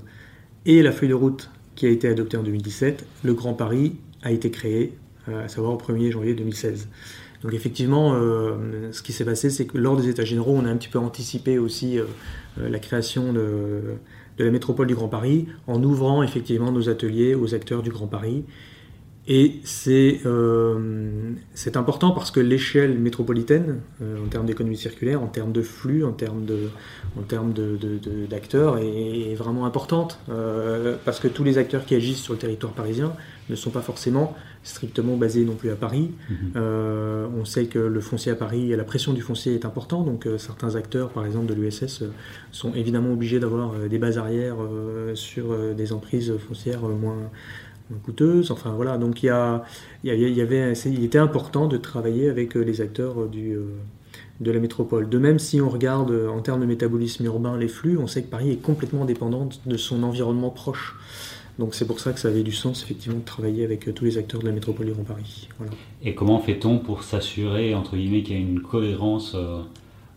et 0.67 0.83
la 0.83 0.93
feuille 0.93 1.09
de 1.09 1.15
route 1.15 1.51
qui 1.77 1.87
a 1.87 1.89
été 1.89 2.09
adoptée 2.09 2.37
en 2.37 2.43
2017, 2.43 3.07
le 3.25 3.35
Grand 3.35 3.55
Paris 3.55 3.97
a 4.23 4.33
été 4.33 4.51
créé, 4.51 4.99
euh, 5.29 5.45
à 5.45 5.49
savoir 5.49 5.73
au 5.73 5.79
1er 5.79 6.11
janvier 6.11 6.35
2016. 6.35 6.89
Donc 7.43 7.55
effectivement, 7.55 8.15
euh, 8.15 8.93
ce 8.93 9.03
qui 9.03 9.13
s'est 9.13 9.25
passé, 9.25 9.49
c'est 9.49 9.65
que 9.65 9.79
lors 9.79 9.97
des 9.97 10.09
États 10.09 10.25
généraux, 10.25 10.55
on 10.55 10.67
a 10.67 10.69
un 10.69 10.77
petit 10.77 10.91
peu 10.91 10.99
anticipé 10.99 11.59
aussi 11.59 11.99
euh, 11.99 12.05
la 12.59 12.79
création 12.79 13.33
de, 13.33 13.81
de, 14.41 14.45
la 14.45 14.51
métropole 14.51 14.87
du 14.87 14.95
Grand 14.95 15.09
Paris 15.09 15.47
en 15.67 15.83
ouvrant 15.83 16.23
effectivement 16.23 16.73
nos 16.73 16.89
ateliers 16.89 17.35
aux 17.35 17.55
acteurs 17.55 17.83
du 17.83 17.91
Grand 17.91 18.07
Paris 18.07 18.45
et 19.33 19.61
euh, 19.87 21.33
c'est 21.55 21.77
important 21.77 22.11
parce 22.11 22.33
que 22.33 22.41
l'échelle 22.41 22.99
métropolitaine, 22.99 23.79
euh, 24.03 24.17
en 24.25 24.27
termes 24.27 24.45
d'économie 24.45 24.77
circulaire, 24.77 25.23
en 25.23 25.29
termes 25.29 25.53
de 25.53 25.63
flux, 25.63 26.05
en 26.05 26.11
termes 26.11 26.45
d'acteurs, 28.29 28.75
de, 28.75 28.81
est, 28.81 29.37
vraiment 29.37 29.67
importante. 29.67 30.19
Euh, 30.31 30.97
parce 31.05 31.21
que 31.21 31.29
tous 31.29 31.45
les 31.45 31.59
acteurs 31.59 31.87
qui 31.87 31.95
agissent 31.95 32.23
sur 32.23 32.33
le 32.33 32.41
territoire 32.41 32.73
parisien 32.73 33.13
ne 33.49 33.55
sont 33.55 33.71
pas 33.71 33.83
forcément 33.83 34.35
strictement 34.65 35.17
basés 35.17 35.45
non 35.45 35.55
plus 35.55 35.71
à 35.71 35.77
Paris. 35.77 36.11
Mhm. 36.29 36.63
on 37.39 37.45
sait 37.45 37.67
que 37.67 37.79
le 37.79 38.01
foncier 38.01 38.33
à 38.33 38.35
Paris, 38.35 38.69
la 38.77 38.85
pression 38.85 39.13
du 39.13 39.23
foncier 39.23 39.55
est 39.55 39.65
importante, 39.65 40.07
donc 40.07 40.29
certains 40.39 40.75
acteurs, 40.75 41.11
par 41.11 41.25
exemple 41.25 41.47
de 41.47 41.55
l'USS, 41.55 42.03
sont 42.53 42.75
évidemment 42.75 43.13
obligés 43.13 43.41
d'avoir 43.41 43.75
des 43.89 43.99
bases 43.99 44.19
arrières 44.19 44.59
sur 45.15 45.75
des 45.75 45.93
emprises 45.93 46.35
foncières 46.47 46.83
moins 46.83 47.31
coûteuse. 47.97 48.51
Enfin 48.51 48.71
voilà, 48.71 48.99
donc 48.99 49.23
il, 49.23 49.27
y 49.27 49.31
a, 49.31 49.63
il, 50.05 50.15
y 50.15 50.41
avait, 50.41 50.73
il 50.87 51.05
était 51.05 51.19
important 51.19 51.67
de 51.67 51.77
travailler 51.77 52.29
avec 52.29 52.57
euh, 52.57 52.61
les 52.61 52.81
acteurs 52.81 53.23
euh, 53.23 53.29
du, 53.29 53.53
euh, 53.53 53.65
de 54.41 54.51
la 54.51 54.61
métropole. 54.61 55.09
De 55.09 55.19
même, 55.19 55.39
si 55.39 55.61
on 55.61 55.69
regarde 55.69 56.13
en 56.13 56.41
termes 56.41 56.61
de 56.61 56.67
métabolisme 56.67 57.25
urbain 57.25 57.57
les 57.57 57.69
flux, 57.69 57.99
on 57.99 58.07
sait 58.07 58.23
que 58.23 58.31
Paris 58.31 58.51
est 58.51 58.63
complètement 58.63 59.05
dépendant 59.05 59.49
de 59.67 59.77
son 59.77 60.03
environnement 60.03 60.51
proche. 60.51 60.97
Donc 61.59 61.75
c'est 61.75 61.87
pour 61.87 62.01
ça 62.01 62.13
que 62.13 62.21
ça 62.21 62.29
avait 62.29 62.43
du 62.43 62.53
sens 62.53 62.83
effectivement 62.83 63.19
de 63.19 63.25
travailler 63.25 63.65
avec 63.65 63.93
tous 63.95 64.05
les 64.05 64.17
acteurs 64.17 64.41
de 64.41 64.47
la 64.47 64.53
métropole 64.53 64.87
du 64.87 64.93
Grand 64.93 65.05
Paris. 65.05 65.49
Et 66.03 66.15
comment 66.15 66.39
fait-on 66.39 66.79
pour 66.79 67.03
s'assurer 67.03 67.75
entre 67.75 67.97
guillemets 67.97 68.23
qu'il 68.23 68.37
y 68.37 68.39
a 68.39 68.41
une 68.41 68.63
cohérence, 68.63 69.37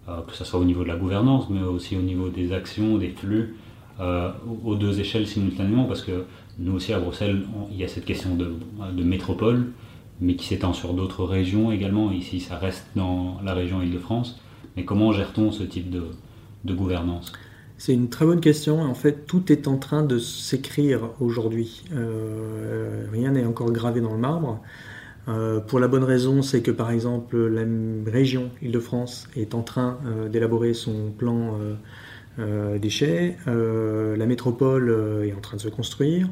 que 0.08 0.34
ce 0.34 0.46
soit 0.46 0.58
au 0.58 0.64
niveau 0.64 0.84
de 0.84 0.88
la 0.88 0.96
gouvernance, 0.96 1.50
mais 1.50 1.62
aussi 1.62 1.98
au 1.98 2.02
niveau 2.02 2.30
des 2.30 2.54
actions, 2.54 2.98
des 2.98 3.10
flux, 3.10 3.56
aux 4.00 4.76
deux 4.76 5.02
échelles 5.02 5.28
simultanément? 5.28 5.84
Parce 5.84 6.04
que 6.04 6.24
nous 6.60 6.74
aussi 6.74 6.94
à 6.94 7.00
Bruxelles, 7.00 7.42
il 7.72 7.78
y 7.78 7.84
a 7.84 7.88
cette 7.88 8.06
question 8.06 8.36
de, 8.36 9.04
métropole, 9.04 9.72
mais 10.22 10.36
qui 10.36 10.48
s'étend 10.48 10.74
sur 10.74 10.94
d'autres 10.94 11.26
régions 11.26 11.72
également. 11.72 12.12
Ici, 12.12 12.40
ça 12.40 12.58
reste 12.58 12.86
dans 12.96 13.40
la 13.44 13.54
région 13.54 13.82
Île-de-France. 13.82 14.40
Mais 14.76 14.86
comment 14.86 15.12
gère-t-on 15.12 15.52
ce 15.52 15.64
type 15.64 15.90
de, 15.90 16.74
gouvernance? 16.74 17.34
C'est 17.78 17.94
une 17.94 18.10
très 18.10 18.26
bonne 18.26 18.40
question. 18.40 18.82
En 18.82 18.94
fait, 18.94 19.26
tout 19.26 19.52
est 19.52 19.68
en 19.68 19.78
train 19.78 20.04
de 20.04 20.20
s'écrire 20.20 21.10
aujourd'hui. 21.20 21.84
Euh, 21.94 23.06
rien 23.12 23.32
n'est 23.32 23.46
encore 23.46 23.72
gravé 23.72 24.00
dans 24.00 24.14
le 24.14 24.20
marbre. 24.20 24.62
Euh, 25.28 25.60
pour 25.60 25.80
la 25.80 25.88
bonne 25.88 26.04
raison, 26.04 26.42
c'est 26.42 26.62
que 26.62 26.72
par 26.72 26.92
exemple, 26.92 27.38
la 27.38 27.64
région 28.10 28.52
Île-de-France 28.62 29.28
est 29.36 29.56
en 29.56 29.64
train 29.64 29.98
euh, 30.06 30.30
d'élaborer 30.30 30.74
son 30.74 31.12
plan 31.12 31.58
déchets. 32.38 33.38
Euh, 33.48 34.18
la 34.18 34.26
métropole 34.26 34.90
euh, 34.90 35.28
est 35.28 35.34
en 35.34 35.40
train 35.40 35.58
de 35.58 35.62
se 35.62 35.70
construire. 35.70 36.28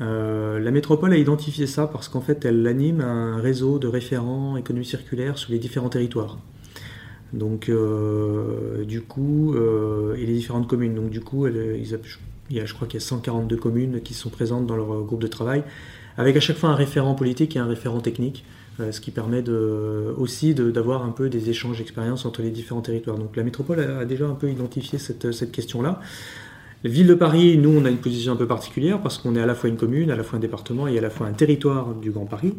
la 0.00 0.70
métropole 0.70 1.12
a 1.12 1.16
identifié 1.16 1.66
ça 1.66 1.86
parce 1.86 2.08
qu'en 2.08 2.20
fait, 2.20 2.44
elle 2.44 2.66
anime 2.66 3.00
un 3.00 3.38
réseau 3.38 3.78
de 3.78 3.88
référents 3.88 4.56
économie 4.56 4.86
circulaire 4.86 5.38
sur 5.38 5.52
les 5.52 5.58
différents 5.58 5.90
territoires. 5.90 6.38
Donc, 7.32 7.70
du 8.86 9.02
coup, 9.02 9.54
et 10.16 10.26
les 10.26 10.32
différentes 10.32 10.68
communes. 10.68 10.94
Donc, 10.94 11.10
du 11.10 11.20
coup, 11.20 11.46
il 11.46 11.86
y 11.86 12.60
a, 12.60 12.64
je 12.64 12.74
crois 12.74 12.88
qu'il 12.88 12.98
y 12.98 13.02
a 13.02 13.06
142 13.06 13.56
communes 13.56 14.00
qui 14.00 14.14
sont 14.14 14.30
présentes 14.30 14.66
dans 14.66 14.76
leur 14.76 15.02
groupe 15.02 15.20
de 15.20 15.28
travail, 15.28 15.62
avec 16.16 16.36
à 16.36 16.40
chaque 16.40 16.56
fois 16.56 16.70
un 16.70 16.74
référent 16.74 17.14
politique 17.14 17.54
et 17.56 17.58
un 17.58 17.66
référent 17.66 18.00
technique. 18.00 18.44
Euh, 18.78 18.92
ce 18.92 19.00
qui 19.00 19.10
permet 19.10 19.42
de, 19.42 20.14
aussi 20.16 20.54
d'avoir 20.54 21.04
un 21.04 21.10
peu 21.10 21.28
des 21.28 21.50
échanges 21.50 21.78
d'expériences 21.78 22.24
entre 22.24 22.40
les 22.42 22.50
différents 22.50 22.80
territoires. 22.80 23.18
Donc 23.18 23.36
la 23.36 23.42
métropole 23.42 23.80
a, 23.80 24.04
déjà 24.04 24.26
un 24.26 24.34
peu 24.34 24.48
identifié 24.48 24.98
cette, 24.98 25.32
cette 25.32 25.52
question-là. 25.52 26.00
La 26.84 26.90
ville 26.90 27.08
de 27.08 27.14
Paris, 27.14 27.58
nous, 27.58 27.70
on 27.70 27.84
a 27.84 27.90
une 27.90 27.98
position 27.98 28.32
un 28.32 28.36
peu 28.36 28.46
particulière 28.46 29.00
parce 29.02 29.18
qu'on 29.18 29.36
est 29.36 29.40
à 29.40 29.46
la 29.46 29.54
fois 29.54 29.68
une 29.68 29.76
commune, 29.76 30.10
à 30.10 30.16
la 30.16 30.22
fois 30.22 30.38
un 30.38 30.40
département 30.40 30.86
et 30.86 30.96
à 30.96 31.00
la 31.00 31.10
fois 31.10 31.26
un 31.26 31.32
territoire 31.32 31.94
du 31.94 32.10
Grand 32.10 32.24
Paris. 32.24 32.54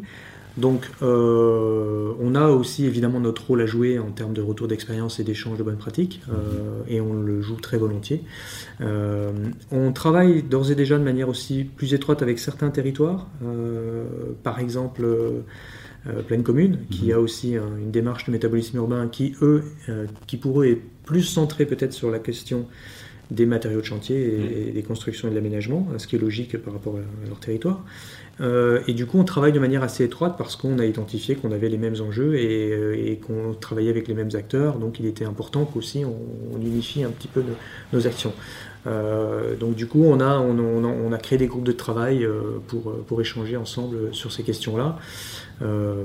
Donc, 0.58 0.88
euh, 1.02 2.12
on 2.20 2.34
a 2.34 2.48
aussi 2.48 2.84
évidemment 2.84 3.18
notre 3.18 3.46
rôle 3.46 3.62
à 3.62 3.66
jouer 3.66 3.98
en 3.98 4.10
termes 4.10 4.34
de 4.34 4.42
retour 4.42 4.68
d'expérience 4.68 5.18
et 5.18 5.24
d'échange 5.24 5.56
de 5.56 5.62
bonnes 5.62 5.78
pratiques, 5.78 6.20
euh, 6.28 6.82
et 6.88 7.00
on 7.00 7.14
le 7.14 7.40
joue 7.40 7.56
très 7.56 7.78
volontiers. 7.78 8.22
on 8.80 9.92
travaille 9.92 10.42
d'ores 10.42 10.70
et 10.70 10.74
déjà 10.74 10.98
de 10.98 11.04
manière 11.04 11.30
aussi 11.30 11.64
plus 11.64 11.94
étroite 11.94 12.20
avec 12.20 12.38
certains 12.38 12.68
territoires. 12.68 13.26
par 14.42 14.58
exemple, 14.60 15.06
pleine 16.26 16.42
commune, 16.42 16.78
qui 16.90 17.06
mhm. 17.06 17.12
a 17.12 17.18
aussi 17.18 17.54
une 17.54 17.90
démarche 17.90 18.26
de 18.26 18.32
métabolisme 18.32 18.76
urbain 18.76 19.08
qui, 19.08 19.34
eux, 19.42 19.62
euh, 19.88 20.06
qui 20.26 20.36
pour 20.36 20.62
eux 20.62 20.66
est 20.66 20.80
plus 21.04 21.22
centrée 21.22 21.66
peut-être 21.66 21.92
sur 21.92 22.10
la 22.10 22.18
question 22.18 22.66
des 23.30 23.46
matériaux 23.46 23.80
de 23.80 23.84
chantier 23.86 24.34
et, 24.34 24.66
mhm. 24.66 24.72
des 24.74 24.82
constructions 24.82 25.28
et 25.28 25.30
de 25.30 25.36
l'aménagement, 25.36 25.86
ce 25.98 26.06
qui 26.06 26.16
est 26.16 26.18
logique 26.18 26.58
par 26.58 26.74
rapport 26.74 26.96
à, 26.96 27.28
leur 27.28 27.38
territoire. 27.38 27.84
Euh, 28.40 28.80
et 28.88 28.94
du 28.94 29.06
coup, 29.06 29.18
on 29.18 29.24
travaille 29.24 29.52
de 29.52 29.58
manière 29.58 29.82
assez 29.82 30.04
étroite 30.04 30.34
parce 30.36 30.56
qu'on 30.56 30.78
a 30.78 30.86
identifié 30.86 31.36
qu'on 31.36 31.52
avait 31.52 31.68
les 31.68 31.78
mêmes 31.78 32.00
enjeux 32.00 32.34
et, 32.36 33.20
qu'on 33.24 33.54
travaillait 33.54 33.90
avec 33.90 34.08
les 34.08 34.14
mêmes 34.14 34.30
acteurs. 34.34 34.78
Donc, 34.78 34.98
il 34.98 35.06
était 35.06 35.24
important 35.24 35.64
qu'aussi 35.64 36.04
on, 36.04 36.16
on 36.54 36.60
unifie 36.60 37.04
un 37.04 37.10
petit 37.10 37.28
peu 37.28 37.42
nos 37.92 38.06
actions. 38.06 38.32
donc, 39.60 39.76
du 39.76 39.86
coup, 39.86 40.04
on 40.04 40.18
a, 40.18 40.38
on, 40.38 40.58
on, 40.58 41.12
a 41.12 41.18
créé 41.18 41.38
des 41.38 41.46
groupes 41.46 41.64
de 41.64 41.72
travail 41.72 42.26
pour, 42.68 42.92
pour 43.06 43.20
échanger 43.20 43.56
ensemble 43.56 44.12
sur 44.12 44.32
ces 44.32 44.42
questions-là. 44.42 44.98
Euh, 45.60 46.04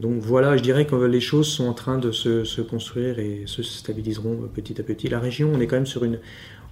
donc 0.00 0.20
voilà, 0.20 0.56
je 0.56 0.62
dirais 0.62 0.86
que 0.86 0.94
les 0.94 1.20
choses 1.20 1.48
sont 1.48 1.66
en 1.66 1.72
train 1.72 1.98
de 1.98 2.12
se, 2.12 2.60
construire 2.60 3.18
et 3.18 3.42
se 3.46 3.62
stabiliseront 3.62 4.48
petit 4.54 4.80
à 4.80 4.84
petit. 4.84 5.08
La 5.08 5.18
région, 5.18 5.50
on 5.54 5.60
est 5.60 5.66
quand 5.66 5.76
même 5.76 5.86
sur 5.86 6.04
une... 6.04 6.18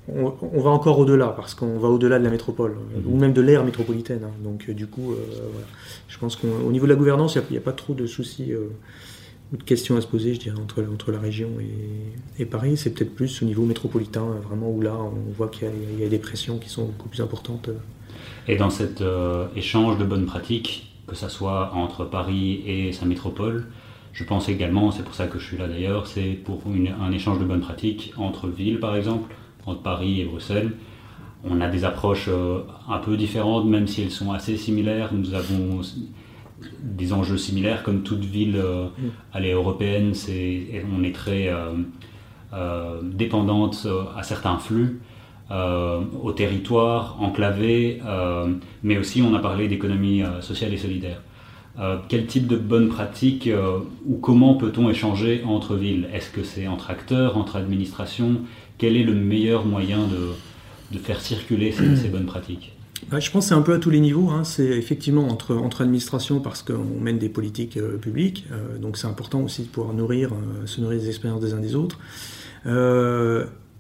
On, 0.08 0.60
va 0.60 0.70
encore 0.70 0.98
au-delà, 0.98 1.28
parce 1.28 1.54
qu'on 1.54 1.78
va 1.78 1.86
au-delà 1.86 2.18
de 2.18 2.24
la 2.24 2.30
métropole, 2.30 2.72
mhm. 2.72 3.02
ou 3.06 3.16
même 3.16 3.32
de 3.32 3.40
l'ère 3.40 3.64
métropolitaine. 3.64 4.24
Hein. 4.24 4.32
Donc 4.42 4.68
du 4.68 4.88
coup, 4.88 5.12
euh, 5.12 5.16
je 6.08 6.18
pense 6.18 6.34
qu'au 6.34 6.72
niveau 6.72 6.86
de 6.86 6.90
la 6.90 6.96
gouvernance, 6.96 7.36
il 7.36 7.42
n'y 7.52 7.56
a, 7.56 7.60
pas 7.60 7.72
trop 7.72 7.94
de 7.94 8.04
soucis 8.06 8.52
euh, 8.52 8.66
ou 9.52 9.58
de 9.58 9.62
questions 9.62 9.96
à 9.96 10.00
se 10.00 10.08
poser, 10.08 10.34
je 10.34 10.40
dirais, 10.40 10.58
entre, 10.58 10.84
entre 10.92 11.12
la 11.12 11.20
région 11.20 11.50
et, 12.40 12.44
Paris. 12.46 12.76
C'est 12.76 12.90
peut-être 12.90 13.14
plus 13.14 13.42
au 13.42 13.44
niveau 13.44 13.64
métropolitain, 13.64 14.26
vraiment, 14.48 14.72
où 14.72 14.80
là, 14.80 14.96
on 14.96 15.30
voit 15.36 15.46
qu'il 15.46 15.68
y, 16.00 16.04
a 16.04 16.08
des 16.08 16.18
pressions 16.18 16.58
qui 16.58 16.68
sont 16.68 16.86
beaucoup 16.86 17.08
plus 17.08 17.20
importantes. 17.20 17.70
Et 18.48 18.56
dans 18.56 18.70
cet 18.70 19.04
échange 19.54 19.98
de 19.98 20.04
bonnes 20.04 20.26
pratiques, 20.26 20.91
que 21.12 21.18
ça 21.18 21.28
soit 21.28 21.72
entre 21.74 22.06
Paris 22.06 22.62
et 22.66 22.90
sa 22.92 23.04
métropole. 23.04 23.66
Je 24.14 24.24
pense 24.24 24.48
également, 24.48 24.90
c'est 24.90 25.02
pour 25.02 25.14
ça 25.14 25.26
que 25.26 25.38
je 25.38 25.44
suis 25.44 25.58
là 25.58 25.68
d'ailleurs, 25.68 26.06
c'est 26.06 26.30
pour 26.42 26.62
un 26.66 27.12
échange 27.12 27.38
de 27.38 27.44
bonnes 27.44 27.60
pratiques 27.60 28.14
entre 28.16 28.48
villes 28.48 28.80
par 28.80 28.96
exemple, 28.96 29.34
entre 29.66 29.82
Paris 29.82 30.22
et 30.22 30.24
Bruxelles. 30.24 30.72
On 31.44 31.60
a 31.60 31.68
des 31.68 31.84
approches 31.84 32.28
euh, 32.28 32.60
un 32.88 32.98
peu 32.98 33.18
différentes, 33.18 33.66
même 33.66 33.86
si 33.86 34.00
elles 34.02 34.10
sont 34.10 34.32
assez 34.32 34.56
similaires. 34.56 35.12
Nous 35.12 35.34
avons 35.34 35.80
des 36.82 37.12
enjeux 37.12 37.36
similaires, 37.36 37.82
comme 37.82 38.02
toute 38.02 38.24
ville 38.24 38.56
euh, 38.56 38.86
mm. 39.34 39.44
européenne, 39.44 40.12
on 40.96 41.04
est 41.04 41.14
très 41.14 41.52
euh, 42.54 43.00
dépendante 43.02 43.86
à 44.16 44.22
certains 44.22 44.56
flux. 44.56 45.00
Euh, 45.52 46.00
au 46.22 46.32
territoire, 46.32 47.18
enclavé, 47.20 48.00
euh, 48.06 48.54
mais 48.82 48.96
aussi 48.96 49.20
on 49.20 49.34
a 49.34 49.38
parlé 49.38 49.68
d'économie 49.68 50.22
euh, 50.22 50.40
sociale 50.40 50.72
et 50.72 50.78
solidaire. 50.78 51.20
quel 52.08 52.26
type 52.26 52.46
de 52.46 52.56
bonnes 52.56 52.88
pratiques 52.88 53.50
ou 54.06 54.16
comment 54.16 54.54
peut-on 54.54 54.88
échanger 54.88 55.42
entre 55.44 55.74
villes? 55.76 56.08
Est-ce 56.14 56.30
que 56.30 56.42
c'est 56.42 56.68
entre 56.68 56.90
acteurs, 56.90 57.36
entre 57.36 57.56
administrations? 57.56 58.42
Quel 58.78 58.96
est 58.96 59.02
le 59.02 59.14
meilleur 59.14 59.66
moyen 59.66 59.98
de, 60.06 60.98
faire 60.98 61.20
circuler 61.20 61.72
ces, 61.72 62.08
bonnes 62.08 62.26
pratiques? 62.26 62.72
Bah, 63.10 63.20
je 63.20 63.30
pense 63.30 63.46
c'est 63.46 63.54
un 63.54 63.62
peu 63.62 63.74
à 63.74 63.78
tous 63.78 63.90
les 63.90 64.00
niveaux. 64.00 64.30
Hein. 64.30 64.44
C'est 64.44 64.68
effectivement 64.82 65.28
entre, 65.28 65.54
entre 65.56 65.82
administrations 65.82 66.40
parce 66.40 66.62
qu'on 66.62 67.00
mène 67.00 67.18
des 67.18 67.30
politiques 67.30 67.78
publiques. 68.00 68.46
donc 68.80 68.96
c'est 68.96 69.08
important 69.08 69.40
aussi 69.40 69.62
de 69.62 69.68
pouvoir 69.68 69.92
nourrir, 69.94 70.30
se 70.66 70.80
nourrir 70.80 71.00
des 71.00 71.08
expériences 71.08 71.40
des 71.40 71.52
uns 71.52 71.60
des 71.60 71.74
autres. 71.74 71.98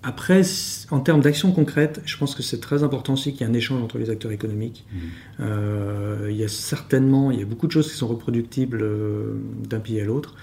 Après, 0.02 0.42
en 0.90 0.98
termes 0.98 1.20
d'action 1.20 1.52
concrète, 1.52 2.02
je 2.04 2.16
pense 2.16 2.34
que 2.34 2.42
c'est 2.42 2.60
très 2.60 2.82
important 2.82 3.12
aussi 3.12 3.32
qu'il 3.32 3.42
y 3.42 3.44
ait 3.44 3.52
un 3.52 3.54
échange 3.54 3.82
entre 3.82 3.98
les 3.98 4.10
acteurs 4.10 4.32
économiques. 4.32 4.84
Mmh. 4.92 4.98
Euh, 5.40 6.28
il 6.28 6.36
y 6.36 6.42
a 6.42 6.48
certainement, 6.48 7.30
il 7.30 7.38
y 7.38 7.42
a 7.42 7.46
beaucoup 7.46 7.68
de 7.68 7.72
choses 7.72 7.90
qui 7.90 7.96
sont 7.96 8.08
reproductibles 8.08 8.80
euh, 8.82 9.34
d'un 9.68 9.78
pays 9.78 10.00
à 10.00 10.04
l'autre. 10.04 10.34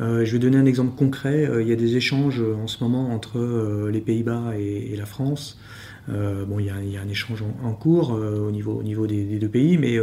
Euh, 0.00 0.24
je 0.24 0.32
vais 0.32 0.38
donner 0.38 0.56
un 0.56 0.64
exemple 0.64 0.96
concret. 0.96 1.46
il 1.60 1.68
y 1.68 1.72
a 1.72 1.76
des 1.76 1.96
échanges 1.96 2.40
en 2.40 2.66
ce 2.66 2.82
moment 2.82 3.10
entre 3.10 3.88
les 3.92 4.00
Pays-Bas 4.00 4.54
et, 4.58 4.96
la 4.96 5.06
France. 5.06 5.60
bon, 6.08 6.58
il 6.58 6.66
y, 6.66 6.70
a, 6.70 7.00
un 7.00 7.08
échange 7.08 7.44
en, 7.62 7.72
cours 7.74 8.12
au 8.12 8.50
niveau, 8.50 8.72
au 8.72 8.82
niveau 8.82 9.06
des, 9.06 9.24
des, 9.24 9.38
deux 9.38 9.48
pays, 9.48 9.76
mais 9.76 9.98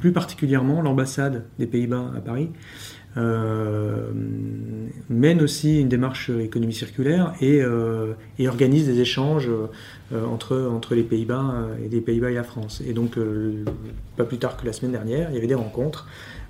plus 0.00 0.12
particulièrement 0.12 0.82
l'ambassade 0.82 1.46
des 1.60 1.66
Pays-Bas 1.66 2.12
à 2.16 2.20
Paris 2.20 2.50
mène 5.10 5.42
aussi 5.42 5.80
une 5.80 5.88
démarche 5.88 6.30
économie 6.30 6.72
circulaire 6.72 7.34
et, 7.40 7.62
et 8.38 8.48
organise 8.48 8.86
des 8.86 9.00
échanges 9.00 9.50
entre, 10.12 10.56
entre 10.70 10.94
les 10.94 11.02
Pays-Bas 11.02 11.68
et 11.82 12.00
Pays-Bas 12.00 12.30
et 12.30 12.34
la 12.34 12.44
France. 12.44 12.82
Et 12.86 12.92
donc, 12.92 13.18
pas 14.16 14.24
plus 14.24 14.38
tard 14.38 14.56
que 14.56 14.66
la 14.66 14.72
semaine 14.72 14.92
dernière, 14.92 15.30
il 15.30 15.34
y 15.34 15.38
avait 15.38 15.46
des 15.46 15.54
rencontres 15.54 16.06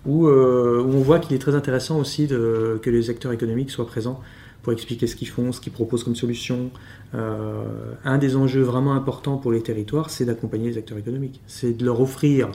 où, 0.06 0.28
on 0.28 1.00
voit 1.00 1.18
qu'il 1.20 1.34
est 1.34 1.40
très 1.40 1.54
intéressant 1.54 1.98
aussi 1.98 2.26
que 2.28 2.90
les 2.90 3.10
acteurs 3.10 3.32
économiques 3.32 3.70
soient 3.70 3.86
présents 3.86 4.20
pour 4.62 4.72
expliquer 4.72 5.06
ce 5.06 5.16
qu'ils 5.16 5.28
font, 5.28 5.52
ce 5.52 5.60
qu'ils 5.60 5.72
proposent 5.72 6.04
comme 6.04 6.16
solution. 6.16 6.70
Euh, 7.14 7.64
un 8.04 8.18
des 8.18 8.36
enjeux 8.36 8.62
vraiment 8.62 8.94
importants 8.94 9.36
pour 9.36 9.52
les 9.52 9.62
territoires, 9.62 10.10
c'est 10.10 10.24
d'accompagner 10.24 10.70
les 10.70 10.78
acteurs 10.78 10.98
économiques. 10.98 11.40
C'est 11.46 11.72
de 11.72 11.84
leur 11.84 12.00
offrir 12.00 12.50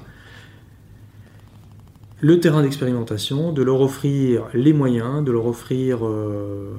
le 2.24 2.39
terrain 2.39 2.63
d'expérimentation, 2.63 3.51
de 3.51 3.62
leur 3.62 3.82
offrir 3.82 4.48
les 4.53 4.72
moyens, 4.72 5.25
de 5.25 5.32
leur 5.34 5.46
offrir 5.46 6.00
euh, 6.08 6.72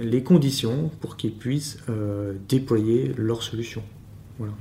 les 0.00 0.24
conditions 0.24 0.90
pour 1.00 1.16
qu'ils 1.16 1.32
puissent 1.32 1.78
euh, 1.88 2.34
déployer 2.48 3.12
leurs 3.16 3.44
solutions. 3.44 3.84
Voilà. 4.38 4.54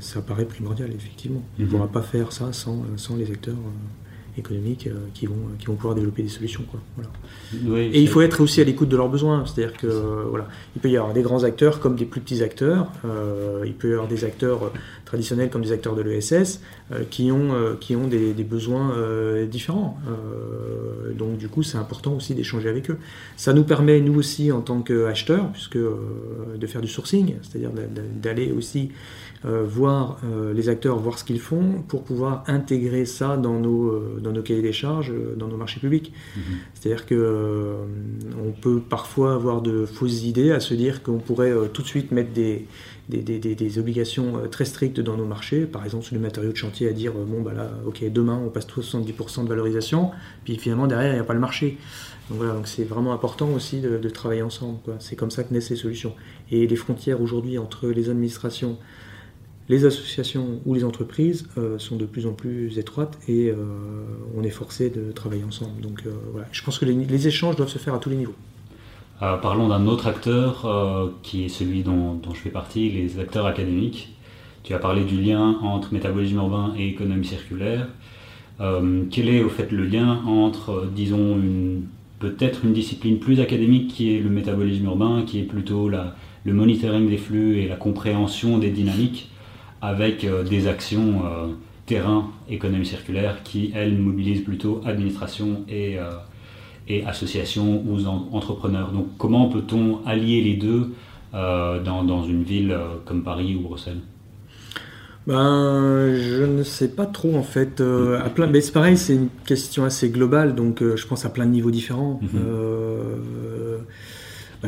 ça 0.00 0.20
paraît 0.20 0.44
primordial, 0.44 0.92
effectivement. 0.92 1.42
On 1.56 1.62
ne 1.62 1.66
mhm. 1.66 1.70
pourra 1.70 1.88
pas 1.88 2.02
faire 2.02 2.32
ça 2.32 2.52
sans, 2.52 2.84
sans 2.96 3.16
les 3.16 3.30
acteurs 3.30 3.56
économiques 4.36 4.86
euh, 4.86 4.94
qui, 5.14 5.26
vont, 5.26 5.36
qui 5.58 5.66
vont 5.66 5.74
pouvoir 5.74 5.94
développer 5.94 6.22
des 6.22 6.28
solutions. 6.28 6.64
Quoi. 6.70 6.80
Voilà. 6.96 7.82
et 7.92 8.00
il 8.00 8.08
faut 8.08 8.20
être 8.20 8.40
aussi 8.40 8.60
à 8.60 8.64
l'écoute 8.64 8.88
de 8.88 8.96
leurs 8.96 9.08
besoins. 9.08 9.44
C'est-à-dire 9.46 9.76
que 9.76 9.86
voilà, 9.86 10.48
il 10.74 10.82
peut 10.82 10.90
y 10.90 10.96
avoir 10.96 11.12
des 11.12 11.22
grands 11.22 11.44
acteurs 11.44 11.80
comme 11.80 11.96
des 11.96 12.04
plus 12.04 12.20
petits 12.20 12.42
acteurs. 12.42 12.88
Euh, 13.04 13.62
il 13.64 13.74
peut 13.74 13.90
y 13.90 13.92
avoir 13.92 14.08
des 14.08 14.24
acteurs 14.24 14.72
traditionnels 15.04 15.50
comme 15.50 15.62
des 15.62 15.72
acteurs 15.72 15.94
de 15.94 16.02
l'ESS 16.02 16.60
euh, 16.92 17.04
qui 17.08 17.30
ont, 17.30 17.76
qui 17.80 17.96
ont 17.96 18.06
des, 18.06 18.32
des 18.32 18.44
besoins 18.44 18.92
différents. 19.46 19.98
donc 21.16 21.38
du 21.38 21.48
coup, 21.48 21.62
c'est 21.62 21.78
important 21.78 22.14
aussi 22.14 22.34
d'échanger 22.34 22.68
avec 22.68 22.90
eux. 22.90 22.98
Ça 23.36 23.52
nous 23.52 23.64
permet, 23.64 24.00
nous 24.00 24.18
aussi, 24.18 24.50
en 24.52 24.60
tant 24.60 24.80
qu'acheteurs, 24.80 25.50
puisque 25.52 25.78
de 25.78 26.66
faire 26.66 26.80
du 26.80 26.88
sourcing, 26.88 27.34
c'est-à-dire 27.42 27.70
d'aller 28.20 28.52
aussi 28.52 28.90
euh, 29.46 29.62
voir 29.62 30.16
euh, 30.24 30.54
les 30.54 30.70
acteurs, 30.70 30.98
voir 30.98 31.18
ce 31.18 31.24
qu'ils 31.24 31.40
font, 31.40 31.82
pour 31.86 32.02
pouvoir 32.02 32.44
intégrer 32.46 33.04
ça 33.04 33.36
dans 33.36 33.58
nos, 33.58 33.88
euh, 33.88 34.18
dans 34.24 34.32
nos 34.32 34.42
cahiers 34.42 34.62
des 34.62 34.72
charges, 34.72 35.12
dans 35.36 35.46
nos 35.46 35.56
marchés 35.56 35.78
publics. 35.78 36.12
Mhm. 36.36 36.42
C'est-à-dire 36.74 37.06
que 37.06 37.74
on 38.44 38.50
peut 38.50 38.80
parfois 38.80 39.34
avoir 39.34 39.62
de 39.62 39.86
fausses 39.86 40.24
idées 40.24 40.50
à 40.50 40.58
se 40.58 40.74
dire 40.74 41.02
qu'on 41.02 41.18
pourrait 41.18 41.52
tout 41.72 41.82
de 41.82 41.86
suite 41.86 42.10
mettre 42.10 42.32
des, 42.32 42.66
des, 43.08 43.22
des, 43.22 43.38
des, 43.38 43.78
obligations 43.78 44.40
très 44.50 44.64
strictes 44.64 44.98
dans 45.00 45.16
nos 45.16 45.26
marchés, 45.26 45.66
par 45.66 45.84
exemple 45.84 46.04
sur 46.04 46.14
les 46.14 46.20
matériaux 46.20 46.52
de 46.52 46.56
chantier, 46.56 46.88
à 46.88 46.92
dire 46.92 47.12
bon 47.12 47.42
bah 47.42 47.52
là, 47.52 47.70
ok, 47.86 48.02
demain 48.10 48.40
on 48.44 48.48
passe 48.48 48.66
tout 48.66 48.80
70% 48.80 49.44
de 49.44 49.48
valorisation, 49.48 50.10
puis 50.44 50.56
finalement 50.56 50.86
derrière 50.86 51.12
il 51.12 51.16
n'y 51.16 51.20
a 51.20 51.24
pas 51.24 51.34
le 51.34 51.40
marché. 51.40 51.78
Donc 52.30 52.38
voilà, 52.38 52.54
donc 52.54 52.66
c'est 52.66 52.84
vraiment 52.84 53.12
important 53.12 53.50
aussi 53.50 53.80
de, 53.80 53.98
de 53.98 54.08
travailler 54.08 54.42
ensemble. 54.42 54.78
C'est 54.98 55.16
comme 55.16 55.30
ça 55.30 55.44
que 55.44 55.52
naissent 55.52 55.70
les 55.70 55.76
solutions. 55.76 56.14
Et 56.50 56.66
les 56.66 56.76
frontières 56.76 57.20
aujourd'hui 57.20 57.58
entre 57.58 57.88
les 57.88 58.08
administrations, 58.08 58.78
les 59.68 59.84
associations 59.86 60.60
ou 60.66 60.74
les 60.74 60.84
entreprises 60.84 61.48
euh, 61.56 61.78
sont 61.78 61.96
de 61.96 62.04
plus 62.04 62.26
en 62.26 62.32
plus 62.32 62.78
étroites 62.78 63.18
et 63.28 63.48
euh, 63.48 63.56
on 64.36 64.42
est 64.42 64.50
forcé 64.50 64.90
de 64.90 65.10
travailler 65.12 65.44
ensemble. 65.44 65.80
Donc 65.80 66.02
euh, 66.06 66.10
voilà, 66.32 66.46
je 66.52 66.62
pense 66.62 66.78
que 66.78 66.84
les, 66.84 67.28
échanges 67.28 67.56
doivent 67.56 67.68
se 67.68 67.78
faire 67.78 67.94
à 67.94 67.98
tous 67.98 68.10
les 68.10 68.16
niveaux. 68.16 68.34
parlons 69.20 69.68
d'un 69.68 69.86
autre 69.86 70.06
acteur 70.06 70.66
qui 71.22 71.44
est 71.44 71.48
celui 71.48 71.82
dont, 71.82 72.20
je 72.32 72.38
fais 72.38 72.50
partie, 72.50 72.90
les 72.90 73.18
acteurs 73.18 73.46
académiques. 73.46 74.10
Tu 74.62 74.74
as 74.74 74.78
parlé 74.78 75.04
du 75.04 75.20
lien 75.20 75.58
entre 75.62 75.92
métabolisme 75.92 76.36
urbain 76.36 76.74
et 76.78 76.88
économie 76.88 77.26
circulaire. 77.26 77.88
quel 78.58 79.28
est 79.28 79.42
au 79.42 79.48
fait 79.48 79.70
le 79.72 79.84
lien 79.84 80.22
entre, 80.26 80.86
disons, 80.94 81.38
peut-être 82.18 82.64
une 82.64 82.72
discipline 82.72 83.18
plus 83.18 83.40
académique 83.40 83.88
qui 83.88 84.14
est 84.14 84.20
le 84.20 84.30
métabolisme 84.30 84.84
urbain, 84.84 85.24
qui 85.26 85.38
est 85.38 85.44
plutôt 85.44 85.88
la, 85.88 86.16
le 86.44 86.52
monitoring 86.52 87.08
des 87.08 87.18
flux 87.18 87.60
et 87.60 87.68
la 87.68 87.76
compréhension 87.76 88.58
des 88.58 88.70
dynamiques, 88.70 89.30
avec 89.84 90.24
euh, 90.24 90.42
des 90.42 90.66
actions 90.66 91.22
euh, 91.26 91.48
terrain, 91.84 92.30
économie 92.48 92.86
circulaire, 92.86 93.42
qui, 93.44 93.70
elles, 93.74 93.98
mobilisent 93.98 94.42
plutôt 94.42 94.80
administration 94.86 95.64
et, 95.68 95.98
euh, 95.98 96.10
et 96.88 97.04
associations 97.04 97.84
ou 97.86 97.98
entrepreneurs. 98.32 98.92
Donc 98.92 99.08
comment 99.18 99.50
peut-on 99.50 100.00
allier 100.06 100.40
les 100.40 100.54
deux 100.54 100.94
dans, 101.32 102.04
dans, 102.04 102.22
une 102.22 102.44
ville 102.44 102.78
comme 103.04 103.24
Paris 103.24 103.56
ou 103.56 103.60
Bruxelles? 103.62 103.98
Ben, 105.26 106.14
je 106.14 106.44
ne 106.44 106.62
sais 106.62 106.86
pas 106.88 107.06
trop 107.06 107.34
en 107.34 107.42
fait. 107.42 107.80
à 107.80 108.30
plein, 108.30 108.46
mais 108.46 108.60
c'est 108.60 108.70
pareil, 108.70 108.96
c'est 108.96 109.14
une 109.14 109.30
question 109.44 109.84
assez 109.84 110.10
globale, 110.10 110.54
donc 110.54 110.80
je 110.80 111.06
pense 111.08 111.24
à 111.24 111.30
plein 111.30 111.44
de 111.44 111.50
niveaux 111.50 111.72
différents. 111.72 112.20
Mhm. 112.22 112.38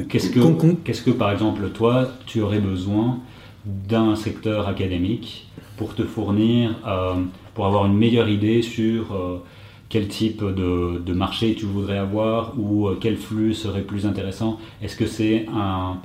qu'est-ce 0.08 0.30
que, 0.30 0.40
qu'est-ce 0.82 1.02
que, 1.02 1.12
par 1.12 1.30
exemple, 1.30 1.68
toi, 1.68 2.08
tu 2.26 2.40
aurais 2.40 2.58
besoin 2.58 3.20
d'un 3.66 4.14
secteur 4.14 4.68
académique 4.68 5.48
pour 5.76 5.94
te 5.94 6.02
fournir, 6.02 6.76
euh, 6.86 7.14
pour 7.54 7.66
avoir 7.66 7.86
une 7.86 7.96
meilleure 7.96 8.28
idée 8.28 8.62
sur 8.62 9.12
euh, 9.12 9.42
quel 9.88 10.08
type 10.08 10.42
de, 10.42 11.12
marché 11.12 11.54
tu 11.54 11.66
voudrais 11.66 11.98
avoir 11.98 12.54
ou 12.56 12.88
euh, 12.88 12.98
quel 13.00 13.16
flux 13.16 13.54
serait 13.54 13.82
plus 13.82 14.06
intéressant. 14.06 14.58
Est-ce 14.82 14.96
que 14.96 15.06
c'est 15.06 15.46
un, 15.52 15.98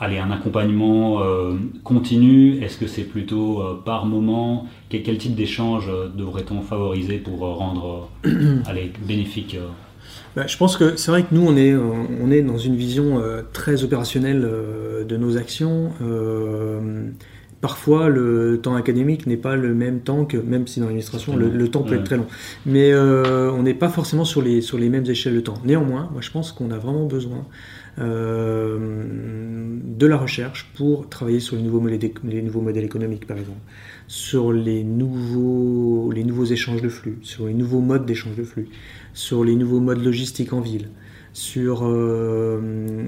allez, 0.00 0.18
un 0.18 0.30
accompagnement 0.30 1.20
continu? 1.82 2.62
Est-ce 2.62 2.78
que 2.78 2.86
c'est 2.86 3.04
plutôt 3.04 3.62
par 3.84 4.06
moment? 4.06 4.66
Quel, 4.88 5.02
quel 5.02 5.18
type 5.18 5.34
d'échange 5.34 5.90
devrait-on 6.16 6.62
favoriser 6.62 7.18
pour 7.18 7.40
rendre 7.40 8.08
allez, 8.66 8.92
bénéfique 9.06 9.56
bah, 10.36 10.46
je 10.46 10.56
pense 10.56 10.76
que 10.76 10.96
c'est 10.96 11.10
vrai 11.10 11.22
que 11.22 11.32
nous, 11.32 11.46
on 11.46 11.56
est, 11.56 11.74
on 11.74 12.30
est 12.30 12.42
dans 12.42 12.58
une 12.58 12.74
vision 12.74 13.20
euh, 13.20 13.42
très 13.52 13.84
opérationnelle 13.84 14.42
euh, 14.44 15.04
de 15.04 15.16
nos 15.16 15.36
actions. 15.36 15.92
Euh, 16.02 17.08
parfois, 17.60 18.08
le 18.08 18.58
temps 18.60 18.74
académique 18.74 19.26
n'est 19.26 19.36
pas 19.36 19.54
le 19.54 19.74
même 19.74 20.00
temps 20.00 20.24
que, 20.24 20.36
même 20.36 20.66
si 20.66 20.80
dans 20.80 20.86
l'administration, 20.86 21.36
le, 21.36 21.68
temps 21.68 21.82
peut 21.82 21.94
être 21.94 22.04
très 22.04 22.16
long. 22.16 22.26
Mais 22.66 22.94
on 22.94 23.62
n'est 23.62 23.74
pas 23.74 23.88
forcément 23.88 24.24
sur 24.24 24.42
les, 24.42 24.60
sur 24.60 24.76
les 24.76 24.88
mêmes 24.88 25.06
échelles 25.06 25.34
de 25.34 25.40
temps. 25.40 25.58
Néanmoins, 25.64 26.08
moi, 26.12 26.20
je 26.20 26.30
pense 26.30 26.52
qu'on 26.52 26.70
a 26.72 26.78
vraiment 26.78 27.06
besoin 27.06 27.46
de 27.96 30.06
la 30.06 30.16
recherche 30.16 30.70
pour 30.76 31.08
travailler 31.08 31.40
sur 31.40 31.56
les 31.56 31.62
nouveaux 31.62 31.80
modèles, 31.80 32.84
économiques, 32.84 33.26
par 33.26 33.38
exemple, 33.38 33.58
sur 34.08 34.52
les 34.52 34.84
nouveaux, 34.84 36.12
échanges 36.44 36.82
de 36.82 36.88
flux, 36.88 37.18
sur 37.22 37.46
les 37.46 37.54
nouveaux 37.54 37.80
modes 37.80 38.06
d'échange 38.06 38.36
de 38.36 38.44
flux. 38.44 38.68
Sur 39.12 39.44
les 39.44 39.54
nouveaux 39.54 39.80
modes 39.80 40.02
logistiques 40.02 40.52
en 40.52 40.60
ville, 40.60 40.88
sur... 41.32 41.82
Euh, 41.84 43.06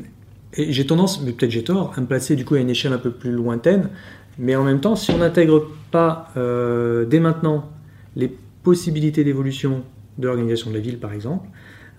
j'ai 0.56 0.86
tendance, 0.86 1.22
mais 1.22 1.32
peut-être 1.32 1.50
j'ai 1.50 1.64
tort, 1.64 1.92
à 1.96 2.00
me 2.00 2.06
placer 2.06 2.36
du 2.36 2.44
coup 2.44 2.54
à 2.54 2.60
une 2.60 2.70
échelle 2.70 2.92
un 2.92 2.98
peu 2.98 3.10
plus 3.10 3.32
lointaine, 3.32 3.90
mais 4.38 4.56
en 4.56 4.64
même 4.64 4.80
temps, 4.80 4.96
si 4.96 5.10
on 5.10 5.18
n'intègre 5.18 5.68
pas 5.90 6.30
euh, 6.36 7.04
dès 7.04 7.20
maintenant 7.20 7.70
les 8.14 8.34
possibilités 8.62 9.24
d'évolution 9.24 9.82
de 10.18 10.26
l'organisation 10.26 10.70
de 10.70 10.76
la 10.76 10.80
ville, 10.80 10.98
par 10.98 11.12
exemple, 11.12 11.48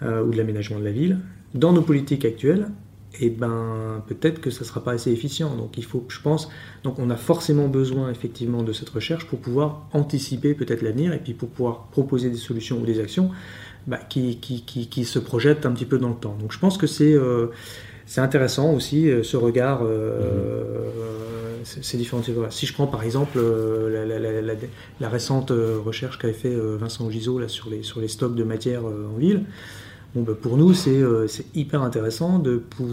euh, 0.01 0.23
ou 0.23 0.31
de 0.31 0.37
l'aménagement 0.37 0.79
de 0.79 0.83
la 0.83 0.91
ville, 0.91 1.19
dans 1.57 1.73
nos 1.73 1.81
politiques 1.81 2.25
actuelles, 2.25 2.69
et 3.19 3.27
eh 3.27 3.29
ben 3.29 4.03
peut-être 4.07 4.39
que 4.39 4.51
ça 4.51 4.61
ne 4.61 4.65
sera 4.65 4.83
pas 4.83 4.91
assez 4.91 5.11
efficient. 5.11 5.55
Donc 5.55 5.77
il 5.77 5.83
faut, 5.83 6.05
je 6.07 6.21
pense, 6.21 6.49
donc 6.83 6.99
on 6.99 7.09
a 7.09 7.15
forcément 7.15 7.67
besoin 7.67 8.11
effectivement 8.11 8.61
de 8.61 8.73
cette 8.73 8.89
recherche 8.89 9.25
pour 9.25 9.39
pouvoir 9.39 9.87
anticiper 9.93 10.53
peut-être 10.53 10.83
l'avenir 10.83 11.13
et 11.13 11.19
puis 11.19 11.33
pour 11.33 11.49
pouvoir 11.49 11.87
proposer 11.87 12.29
des 12.29 12.37
solutions 12.37 12.79
ou 12.79 12.85
des 12.85 12.99
actions 12.99 13.31
bah, 13.87 13.97
qui, 14.09 14.37
qui, 14.37 14.61
qui, 14.63 15.05
se 15.05 15.17
projette 15.17 15.65
un 15.65 15.71
petit 15.71 15.85
peu 15.85 15.97
dans 15.97 16.09
le 16.09 16.15
temps. 16.15 16.35
Donc 16.39 16.51
je 16.51 16.59
pense 16.59 16.77
que 16.77 16.87
c'est 16.87 17.13
euh, 17.13 17.47
c'est 18.05 18.21
intéressant 18.21 18.73
aussi 18.73 19.09
euh, 19.09 19.23
ce 19.23 19.37
regard, 19.37 19.79
euh, 19.83 20.91
mm-hmm. 21.63 21.81
ces 21.81 21.97
différentes 21.97 22.29
Si 22.51 22.65
je 22.65 22.73
prends 22.73 22.87
par 22.87 23.03
exemple 23.03 23.39
la, 23.39 25.09
récente 25.09 25.51
recherche 25.51 26.19
qu'avait 26.19 26.33
fait 26.33 26.53
Vincent 26.53 27.09
Gisot 27.09 27.39
là, 27.39 27.47
sur, 27.47 27.69
les, 27.69 27.81
sur 27.81 27.99
les 27.99 28.09
stocks 28.09 28.35
de 28.35 28.43
matière 28.43 28.85
en 28.85 29.17
ville, 29.17 29.45
bah, 30.23 30.33
pour 30.39 30.57
nous 30.57 30.73
c'est 30.73 31.03
hyper 31.55 31.81
intéressant 31.81 32.41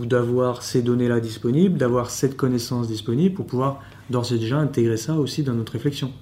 d'avoir 0.06 0.62
ces 0.62 0.82
données-là 0.82 1.20
disponibles, 1.20 1.78
d'avoir 1.78 2.10
cette 2.10 2.36
connaissance 2.36 2.88
disponible 2.88 3.34
pour 3.34 3.46
pouvoir 3.46 3.80
d'ores 4.10 4.32
et 4.32 4.38
déjà 4.38 4.58
intégrer 4.58 4.96
ça 4.96 5.14
aussi 5.14 5.42
dans 5.42 5.54
notre 5.54 5.72
réflexion. 5.72 6.12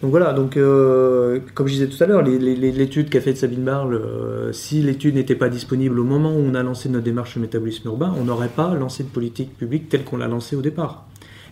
Donc 0.00 0.12
voilà, 0.12 0.32
donc 0.32 0.56
euh, 0.56 1.40
comme 1.54 1.66
je 1.66 1.72
disais 1.72 1.88
tout 1.88 2.02
à 2.02 2.06
l'heure, 2.06 2.22
l'étude 2.22 3.10
qu'a 3.10 3.20
faite 3.20 3.36
Sabine 3.36 3.64
Barle, 3.64 3.94
euh, 3.94 4.52
si 4.52 4.80
l'étude 4.80 5.16
n'était 5.16 5.34
pas 5.34 5.48
disponible 5.48 5.98
au 5.98 6.04
moment 6.04 6.32
où 6.32 6.38
on 6.38 6.54
a 6.54 6.62
lancé 6.62 6.88
notre 6.88 7.04
démarche 7.04 7.32
sur 7.32 7.40
métabolisme 7.40 7.88
urbain, 7.88 8.14
on 8.16 8.24
n'aurait 8.24 8.48
pas 8.48 8.74
lancé 8.74 9.02
de 9.02 9.08
politique 9.08 9.56
publique 9.58 9.88
telle 9.88 10.04
qu'on 10.04 10.18
l'a 10.18 10.28
lancée 10.28 10.54
au 10.54 10.62
départ. 10.62 11.08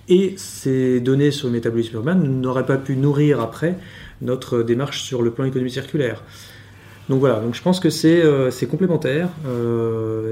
Et 0.08 0.34
ces 0.36 1.00
données 1.00 1.32
sur 1.32 1.48
le 1.48 1.54
métabolisme 1.54 1.96
urbain 1.96 2.14
n'auraient 2.14 2.66
pas 2.66 2.76
pu 2.76 2.96
nourrir 2.96 3.40
après 3.40 3.78
notre 4.22 4.62
démarche 4.62 5.02
sur 5.02 5.22
le 5.22 5.32
plan 5.32 5.44
économie 5.44 5.72
circulaire. 5.72 6.22
Donc 7.08 7.20
voilà, 7.20 7.40
donc 7.40 7.54
je 7.54 7.62
pense 7.62 7.78
que 7.78 7.88
c'est 7.88 8.22
euh, 8.22 8.50
complémentaire, 8.68 9.28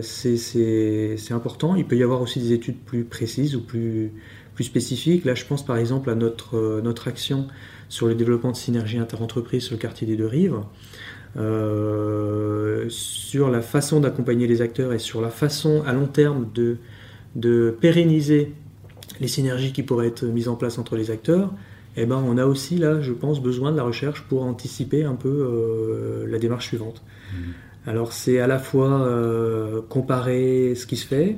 c'est 0.03 1.33
important. 1.33 1.77
Il 1.77 1.85
peut 1.85 1.97
y 1.97 2.03
avoir 2.03 2.21
aussi 2.21 2.41
des 2.41 2.53
études 2.53 2.79
plus 2.79 3.05
précises 3.05 3.55
ou 3.55 3.61
plus, 3.61 4.13
plus 4.55 4.65
spécifiques. 4.65 5.25
Là, 5.25 5.35
je 5.35 5.45
pense 5.45 5.65
par 5.65 5.77
exemple 5.77 6.11
à 6.11 6.17
notre, 6.17 6.81
notre 6.83 7.07
action 7.07 7.47
sur 7.89 8.09
le 8.09 8.15
développement 8.15 8.51
de 8.51 8.57
synergies 8.57 8.99
interentreprises 8.99 9.65
sur 9.65 9.75
le 9.75 9.81
quartier 9.81 10.07
des 10.07 10.17
Deux 10.17 10.27
Rives. 10.27 10.59
sur 12.89 13.51
la 13.51 13.61
façon 13.61 14.01
d'accompagner 14.01 14.49
les 14.49 14.61
acteurs 14.61 14.93
et 14.93 14.99
sur 14.99 15.21
la 15.21 15.31
façon 15.31 15.85
à 15.87 15.93
long 15.93 16.07
terme 16.07 16.49
de, 16.55 16.79
de 17.37 17.77
pérenniser 17.81 18.53
les 19.21 19.29
synergies 19.29 19.73
qui 19.73 19.83
pourraient 19.83 20.09
être 20.09 20.25
mises 20.25 20.49
en 20.49 20.57
place 20.57 20.79
entre 20.79 20.97
les 20.97 21.11
acteurs, 21.11 21.53
eh 21.97 22.07
ben, 22.07 22.17
on 22.17 22.39
a 22.39 22.47
aussi 22.47 22.77
là, 22.77 23.01
je 23.01 23.13
pense, 23.13 23.41
besoin 23.41 23.71
de 23.73 23.77
la 23.77 23.85
recherche 23.85 24.23
pour 24.23 24.43
anticiper 24.43 25.05
un 25.05 25.15
peu 25.15 25.29
euh, 25.29 26.27
la 26.29 26.39
démarche 26.39 26.67
suivante. 26.67 27.03
Mmh. 27.33 27.37
Alors 27.87 28.13
c'est 28.13 28.41
à 28.41 28.47
la 28.47 28.59
fois 28.59 29.03
euh, 29.03 29.81
comparer 29.89 30.75
ce 30.75 30.87
qui 30.87 30.97
se 30.97 31.07
fait, 31.07 31.37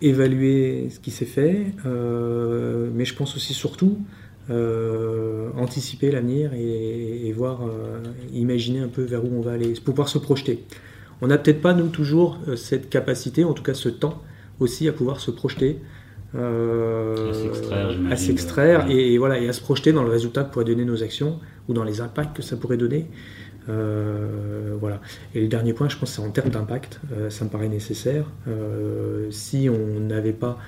évaluer 0.00 0.88
ce 0.90 1.00
qui 1.00 1.10
s'est 1.10 1.24
fait, 1.24 1.66
euh, 1.86 2.90
mais 2.94 3.04
je 3.04 3.14
pense 3.14 3.36
aussi 3.36 3.54
surtout 3.54 3.98
anticiper 5.56 6.10
l'avenir 6.10 6.52
et, 6.52 7.32
voir, 7.34 7.60
imaginer 8.34 8.80
un 8.80 8.88
peu 8.88 9.00
vers 9.02 9.24
où 9.24 9.30
on 9.32 9.40
va 9.40 9.52
aller, 9.52 9.72
pour 9.72 9.94
pouvoir 9.94 10.10
se 10.10 10.18
projeter. 10.18 10.64
On 11.22 11.28
n'a 11.28 11.38
peut-être 11.38 11.62
pas, 11.62 11.72
nous, 11.72 11.88
toujours 11.88 12.38
cette 12.56 12.90
capacité, 12.90 13.44
en 13.44 13.54
tout 13.54 13.62
cas 13.62 13.72
ce 13.72 13.88
temps 13.88 14.20
aussi 14.60 14.88
à 14.88 14.92
pouvoir 14.92 15.20
se 15.20 15.30
projeter 15.30 15.78
euh, 16.34 17.30
à 18.10 18.16
s'extraire 18.16 18.90
et, 18.90 19.18
voilà, 19.18 19.38
et 19.38 19.48
à 19.48 19.52
se 19.52 19.60
projeter 19.60 19.92
dans 19.92 20.02
le 20.02 20.10
résultat 20.10 20.44
que 20.44 20.52
pourraient 20.52 20.64
donner 20.64 20.84
nos 20.84 21.02
actions 21.02 21.38
ou 21.68 21.74
dans 21.74 21.84
les 21.84 22.00
impacts 22.00 22.36
que 22.36 22.42
ça 22.42 22.56
pourrait 22.56 22.76
donner. 22.76 23.06
Euh, 23.68 24.74
voilà. 24.80 25.00
Et 25.34 25.40
le 25.40 25.48
dernier 25.48 25.72
point, 25.72 25.88
je 25.88 25.96
pense, 25.96 26.12
c'est 26.12 26.22
en 26.22 26.30
termes 26.30 26.50
d'impact. 26.50 27.00
Euh, 27.12 27.30
ça 27.30 27.44
me 27.44 27.50
paraît 27.50 27.68
nécessaire. 27.68 28.26
si 29.30 29.68
on 29.68 30.00
n'avait 30.00 30.32
pas 30.32 30.58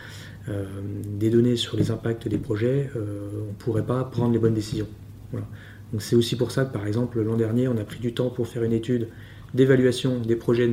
des 1.07 1.31
données 1.31 1.57
sur 1.57 1.74
les 1.74 1.90
impacts 1.90 2.29
des 2.29 2.37
projets, 2.37 2.90
on 2.94 2.98
ne 2.98 3.55
pourrait 3.59 3.87
pas 3.87 4.05
prendre 4.05 4.33
les 4.33 4.38
bonnes 4.38 4.53
décisions. 4.53 4.88
Voilà. 5.33 5.46
Donc 5.92 6.03
c'est 6.03 6.16
aussi 6.16 6.37
pour 6.37 6.50
ça 6.50 6.66
que, 6.66 6.72
par 6.72 6.87
exemple, 6.87 7.22
l'an 7.22 7.37
dernier, 7.37 7.66
on 7.68 7.79
a 7.79 7.85
pris 7.85 8.00
du 8.00 8.12
temps 8.12 8.29
pour 8.29 8.46
faire 8.46 8.62
une 8.62 8.74
étude 8.74 9.09
d'évaluation 9.55 10.20
des 10.20 10.37
projets 10.37 10.70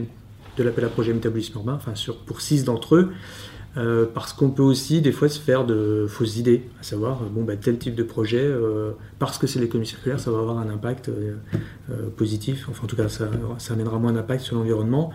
de 0.58 0.64
l'appel 0.64 0.84
à 0.84 0.90
projet 0.90 1.14
métabolisme 1.14 1.54
urbain, 1.56 1.76
enfin 1.76 1.96
sur, 1.96 2.18
pour 2.18 2.42
six 2.42 2.66
d'entre 2.66 2.96
eux. 2.96 3.12
Euh, 3.78 4.06
parce 4.14 4.34
qu'on 4.34 4.50
peut 4.50 4.64
aussi 4.64 5.00
des 5.00 5.14
fois 5.14 5.30
se 5.30 5.40
faire 5.40 5.66
de 5.66 6.06
fausses 6.10 6.36
idées, 6.36 6.64
à 6.82 6.84
savoir 6.84 7.22
bon 7.24 7.44
bah, 7.44 7.56
tel 7.56 7.78
type 7.78 7.96
de 7.96 8.04
projet, 8.04 8.44
euh, 8.44 8.92
parce 9.18 9.38
que 9.38 9.48
c'est 9.48 9.60
l'économie 9.60 9.88
circulaire, 9.88 10.20
ça 10.20 10.30
va 10.30 10.40
avoir 10.40 10.58
un 10.58 10.70
impact 10.70 11.08
euh, 11.08 11.36
positif, 12.18 12.68
enfin 12.70 12.84
en 12.84 12.88
tout 12.88 12.98
cas 12.98 13.08
ça, 13.08 13.30
ça 13.60 13.74
amènera 13.74 13.98
moins 13.98 14.12
d'impact 14.12 14.44
sur 14.44 14.58
l'environnement. 14.58 15.14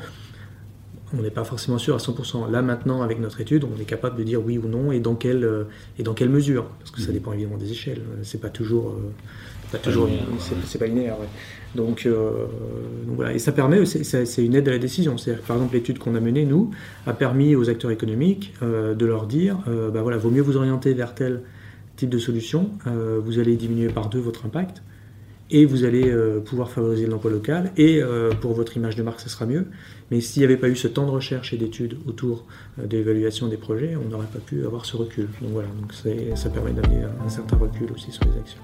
On 1.16 1.20
n'est 1.20 1.30
pas 1.30 1.44
forcément 1.44 1.76
sûr 1.76 1.94
à 1.94 1.98
100%. 1.98 2.50
Là 2.50 2.62
maintenant 2.62 3.02
avec 3.02 3.20
notre 3.20 3.42
étude, 3.42 3.64
on 3.64 3.78
est 3.80 3.84
capable 3.84 4.16
de 4.16 4.24
dire 4.24 4.42
oui 4.42 4.56
ou 4.56 4.68
non 4.68 4.90
et 4.90 5.00
dans 5.00 5.14
quelle, 5.16 5.66
et 5.98 6.02
dans 6.02 6.14
quelle 6.14 6.30
mesure, 6.30 6.64
parce 6.78 6.90
que 6.90 7.02
ça 7.02 7.10
mmh. 7.10 7.14
dépend 7.14 7.32
évidemment 7.34 7.58
des 7.58 7.70
échelles. 7.70 8.00
C'est 8.22 8.40
pas 8.40 8.48
toujours, 8.48 8.96
pas 9.70 9.78
toujours, 9.78 10.08
c'est 10.64 10.78
pas 10.78 10.86
linéaire. 10.86 11.16
Euh, 11.78 12.46
donc, 13.06 13.16
voilà, 13.16 13.34
et 13.34 13.38
ça 13.38 13.52
permet, 13.52 13.84
c'est 13.84 14.44
une 14.44 14.54
aide 14.54 14.68
à 14.68 14.72
la 14.72 14.78
décision. 14.78 15.16
Par 15.46 15.56
exemple, 15.56 15.74
l'étude 15.74 15.98
qu'on 15.98 16.14
a 16.14 16.20
menée, 16.20 16.44
nous, 16.44 16.70
a 17.06 17.12
permis 17.12 17.56
aux 17.56 17.68
acteurs 17.68 17.90
économiques 17.90 18.54
euh, 18.62 18.94
de 18.94 19.06
leur 19.06 19.26
dire, 19.26 19.58
euh, 19.68 19.90
bah 19.90 20.02
voilà, 20.02 20.16
vaut 20.16 20.30
mieux 20.30 20.42
vous 20.42 20.56
orienter 20.56 20.94
vers 20.94 21.14
tel 21.14 21.42
type 21.96 22.10
de 22.10 22.18
solution, 22.18 22.72
vous 23.24 23.38
allez 23.38 23.56
diminuer 23.56 23.88
par 23.88 24.10
deux 24.10 24.18
votre 24.18 24.44
impact, 24.44 24.82
et 25.50 25.64
vous 25.64 25.84
allez 25.84 26.14
pouvoir 26.44 26.68
favoriser 26.68 27.06
l'emploi 27.06 27.30
local, 27.30 27.72
et 27.78 28.02
pour 28.42 28.52
votre 28.52 28.76
image 28.76 28.96
de 28.96 29.02
marque, 29.02 29.20
ce 29.20 29.30
sera 29.30 29.46
mieux. 29.46 29.64
Mais 30.10 30.20
s'il 30.20 30.40
n'y 30.40 30.44
avait 30.44 30.58
pas 30.58 30.68
eu 30.68 30.76
ce 30.76 30.88
temps 30.88 31.06
de 31.06 31.10
recherche 31.10 31.54
et 31.54 31.56
d'études 31.56 31.96
autour 32.06 32.44
de 32.76 32.94
l'évaluation 32.98 33.48
des 33.48 33.56
projets, 33.56 33.96
on 33.96 34.10
n'aurait 34.10 34.26
pas 34.26 34.40
pu 34.40 34.66
avoir 34.66 34.84
ce 34.84 34.94
recul. 34.94 35.28
Donc 35.40 35.52
voilà, 35.52 35.68
donc 35.80 35.94
ça 36.36 36.50
permet 36.50 36.72
d'amener 36.72 37.04
un 37.24 37.28
certain 37.30 37.56
recul 37.56 37.90
aussi 37.94 38.12
sur 38.12 38.24
les 38.24 38.38
actions. 38.40 38.60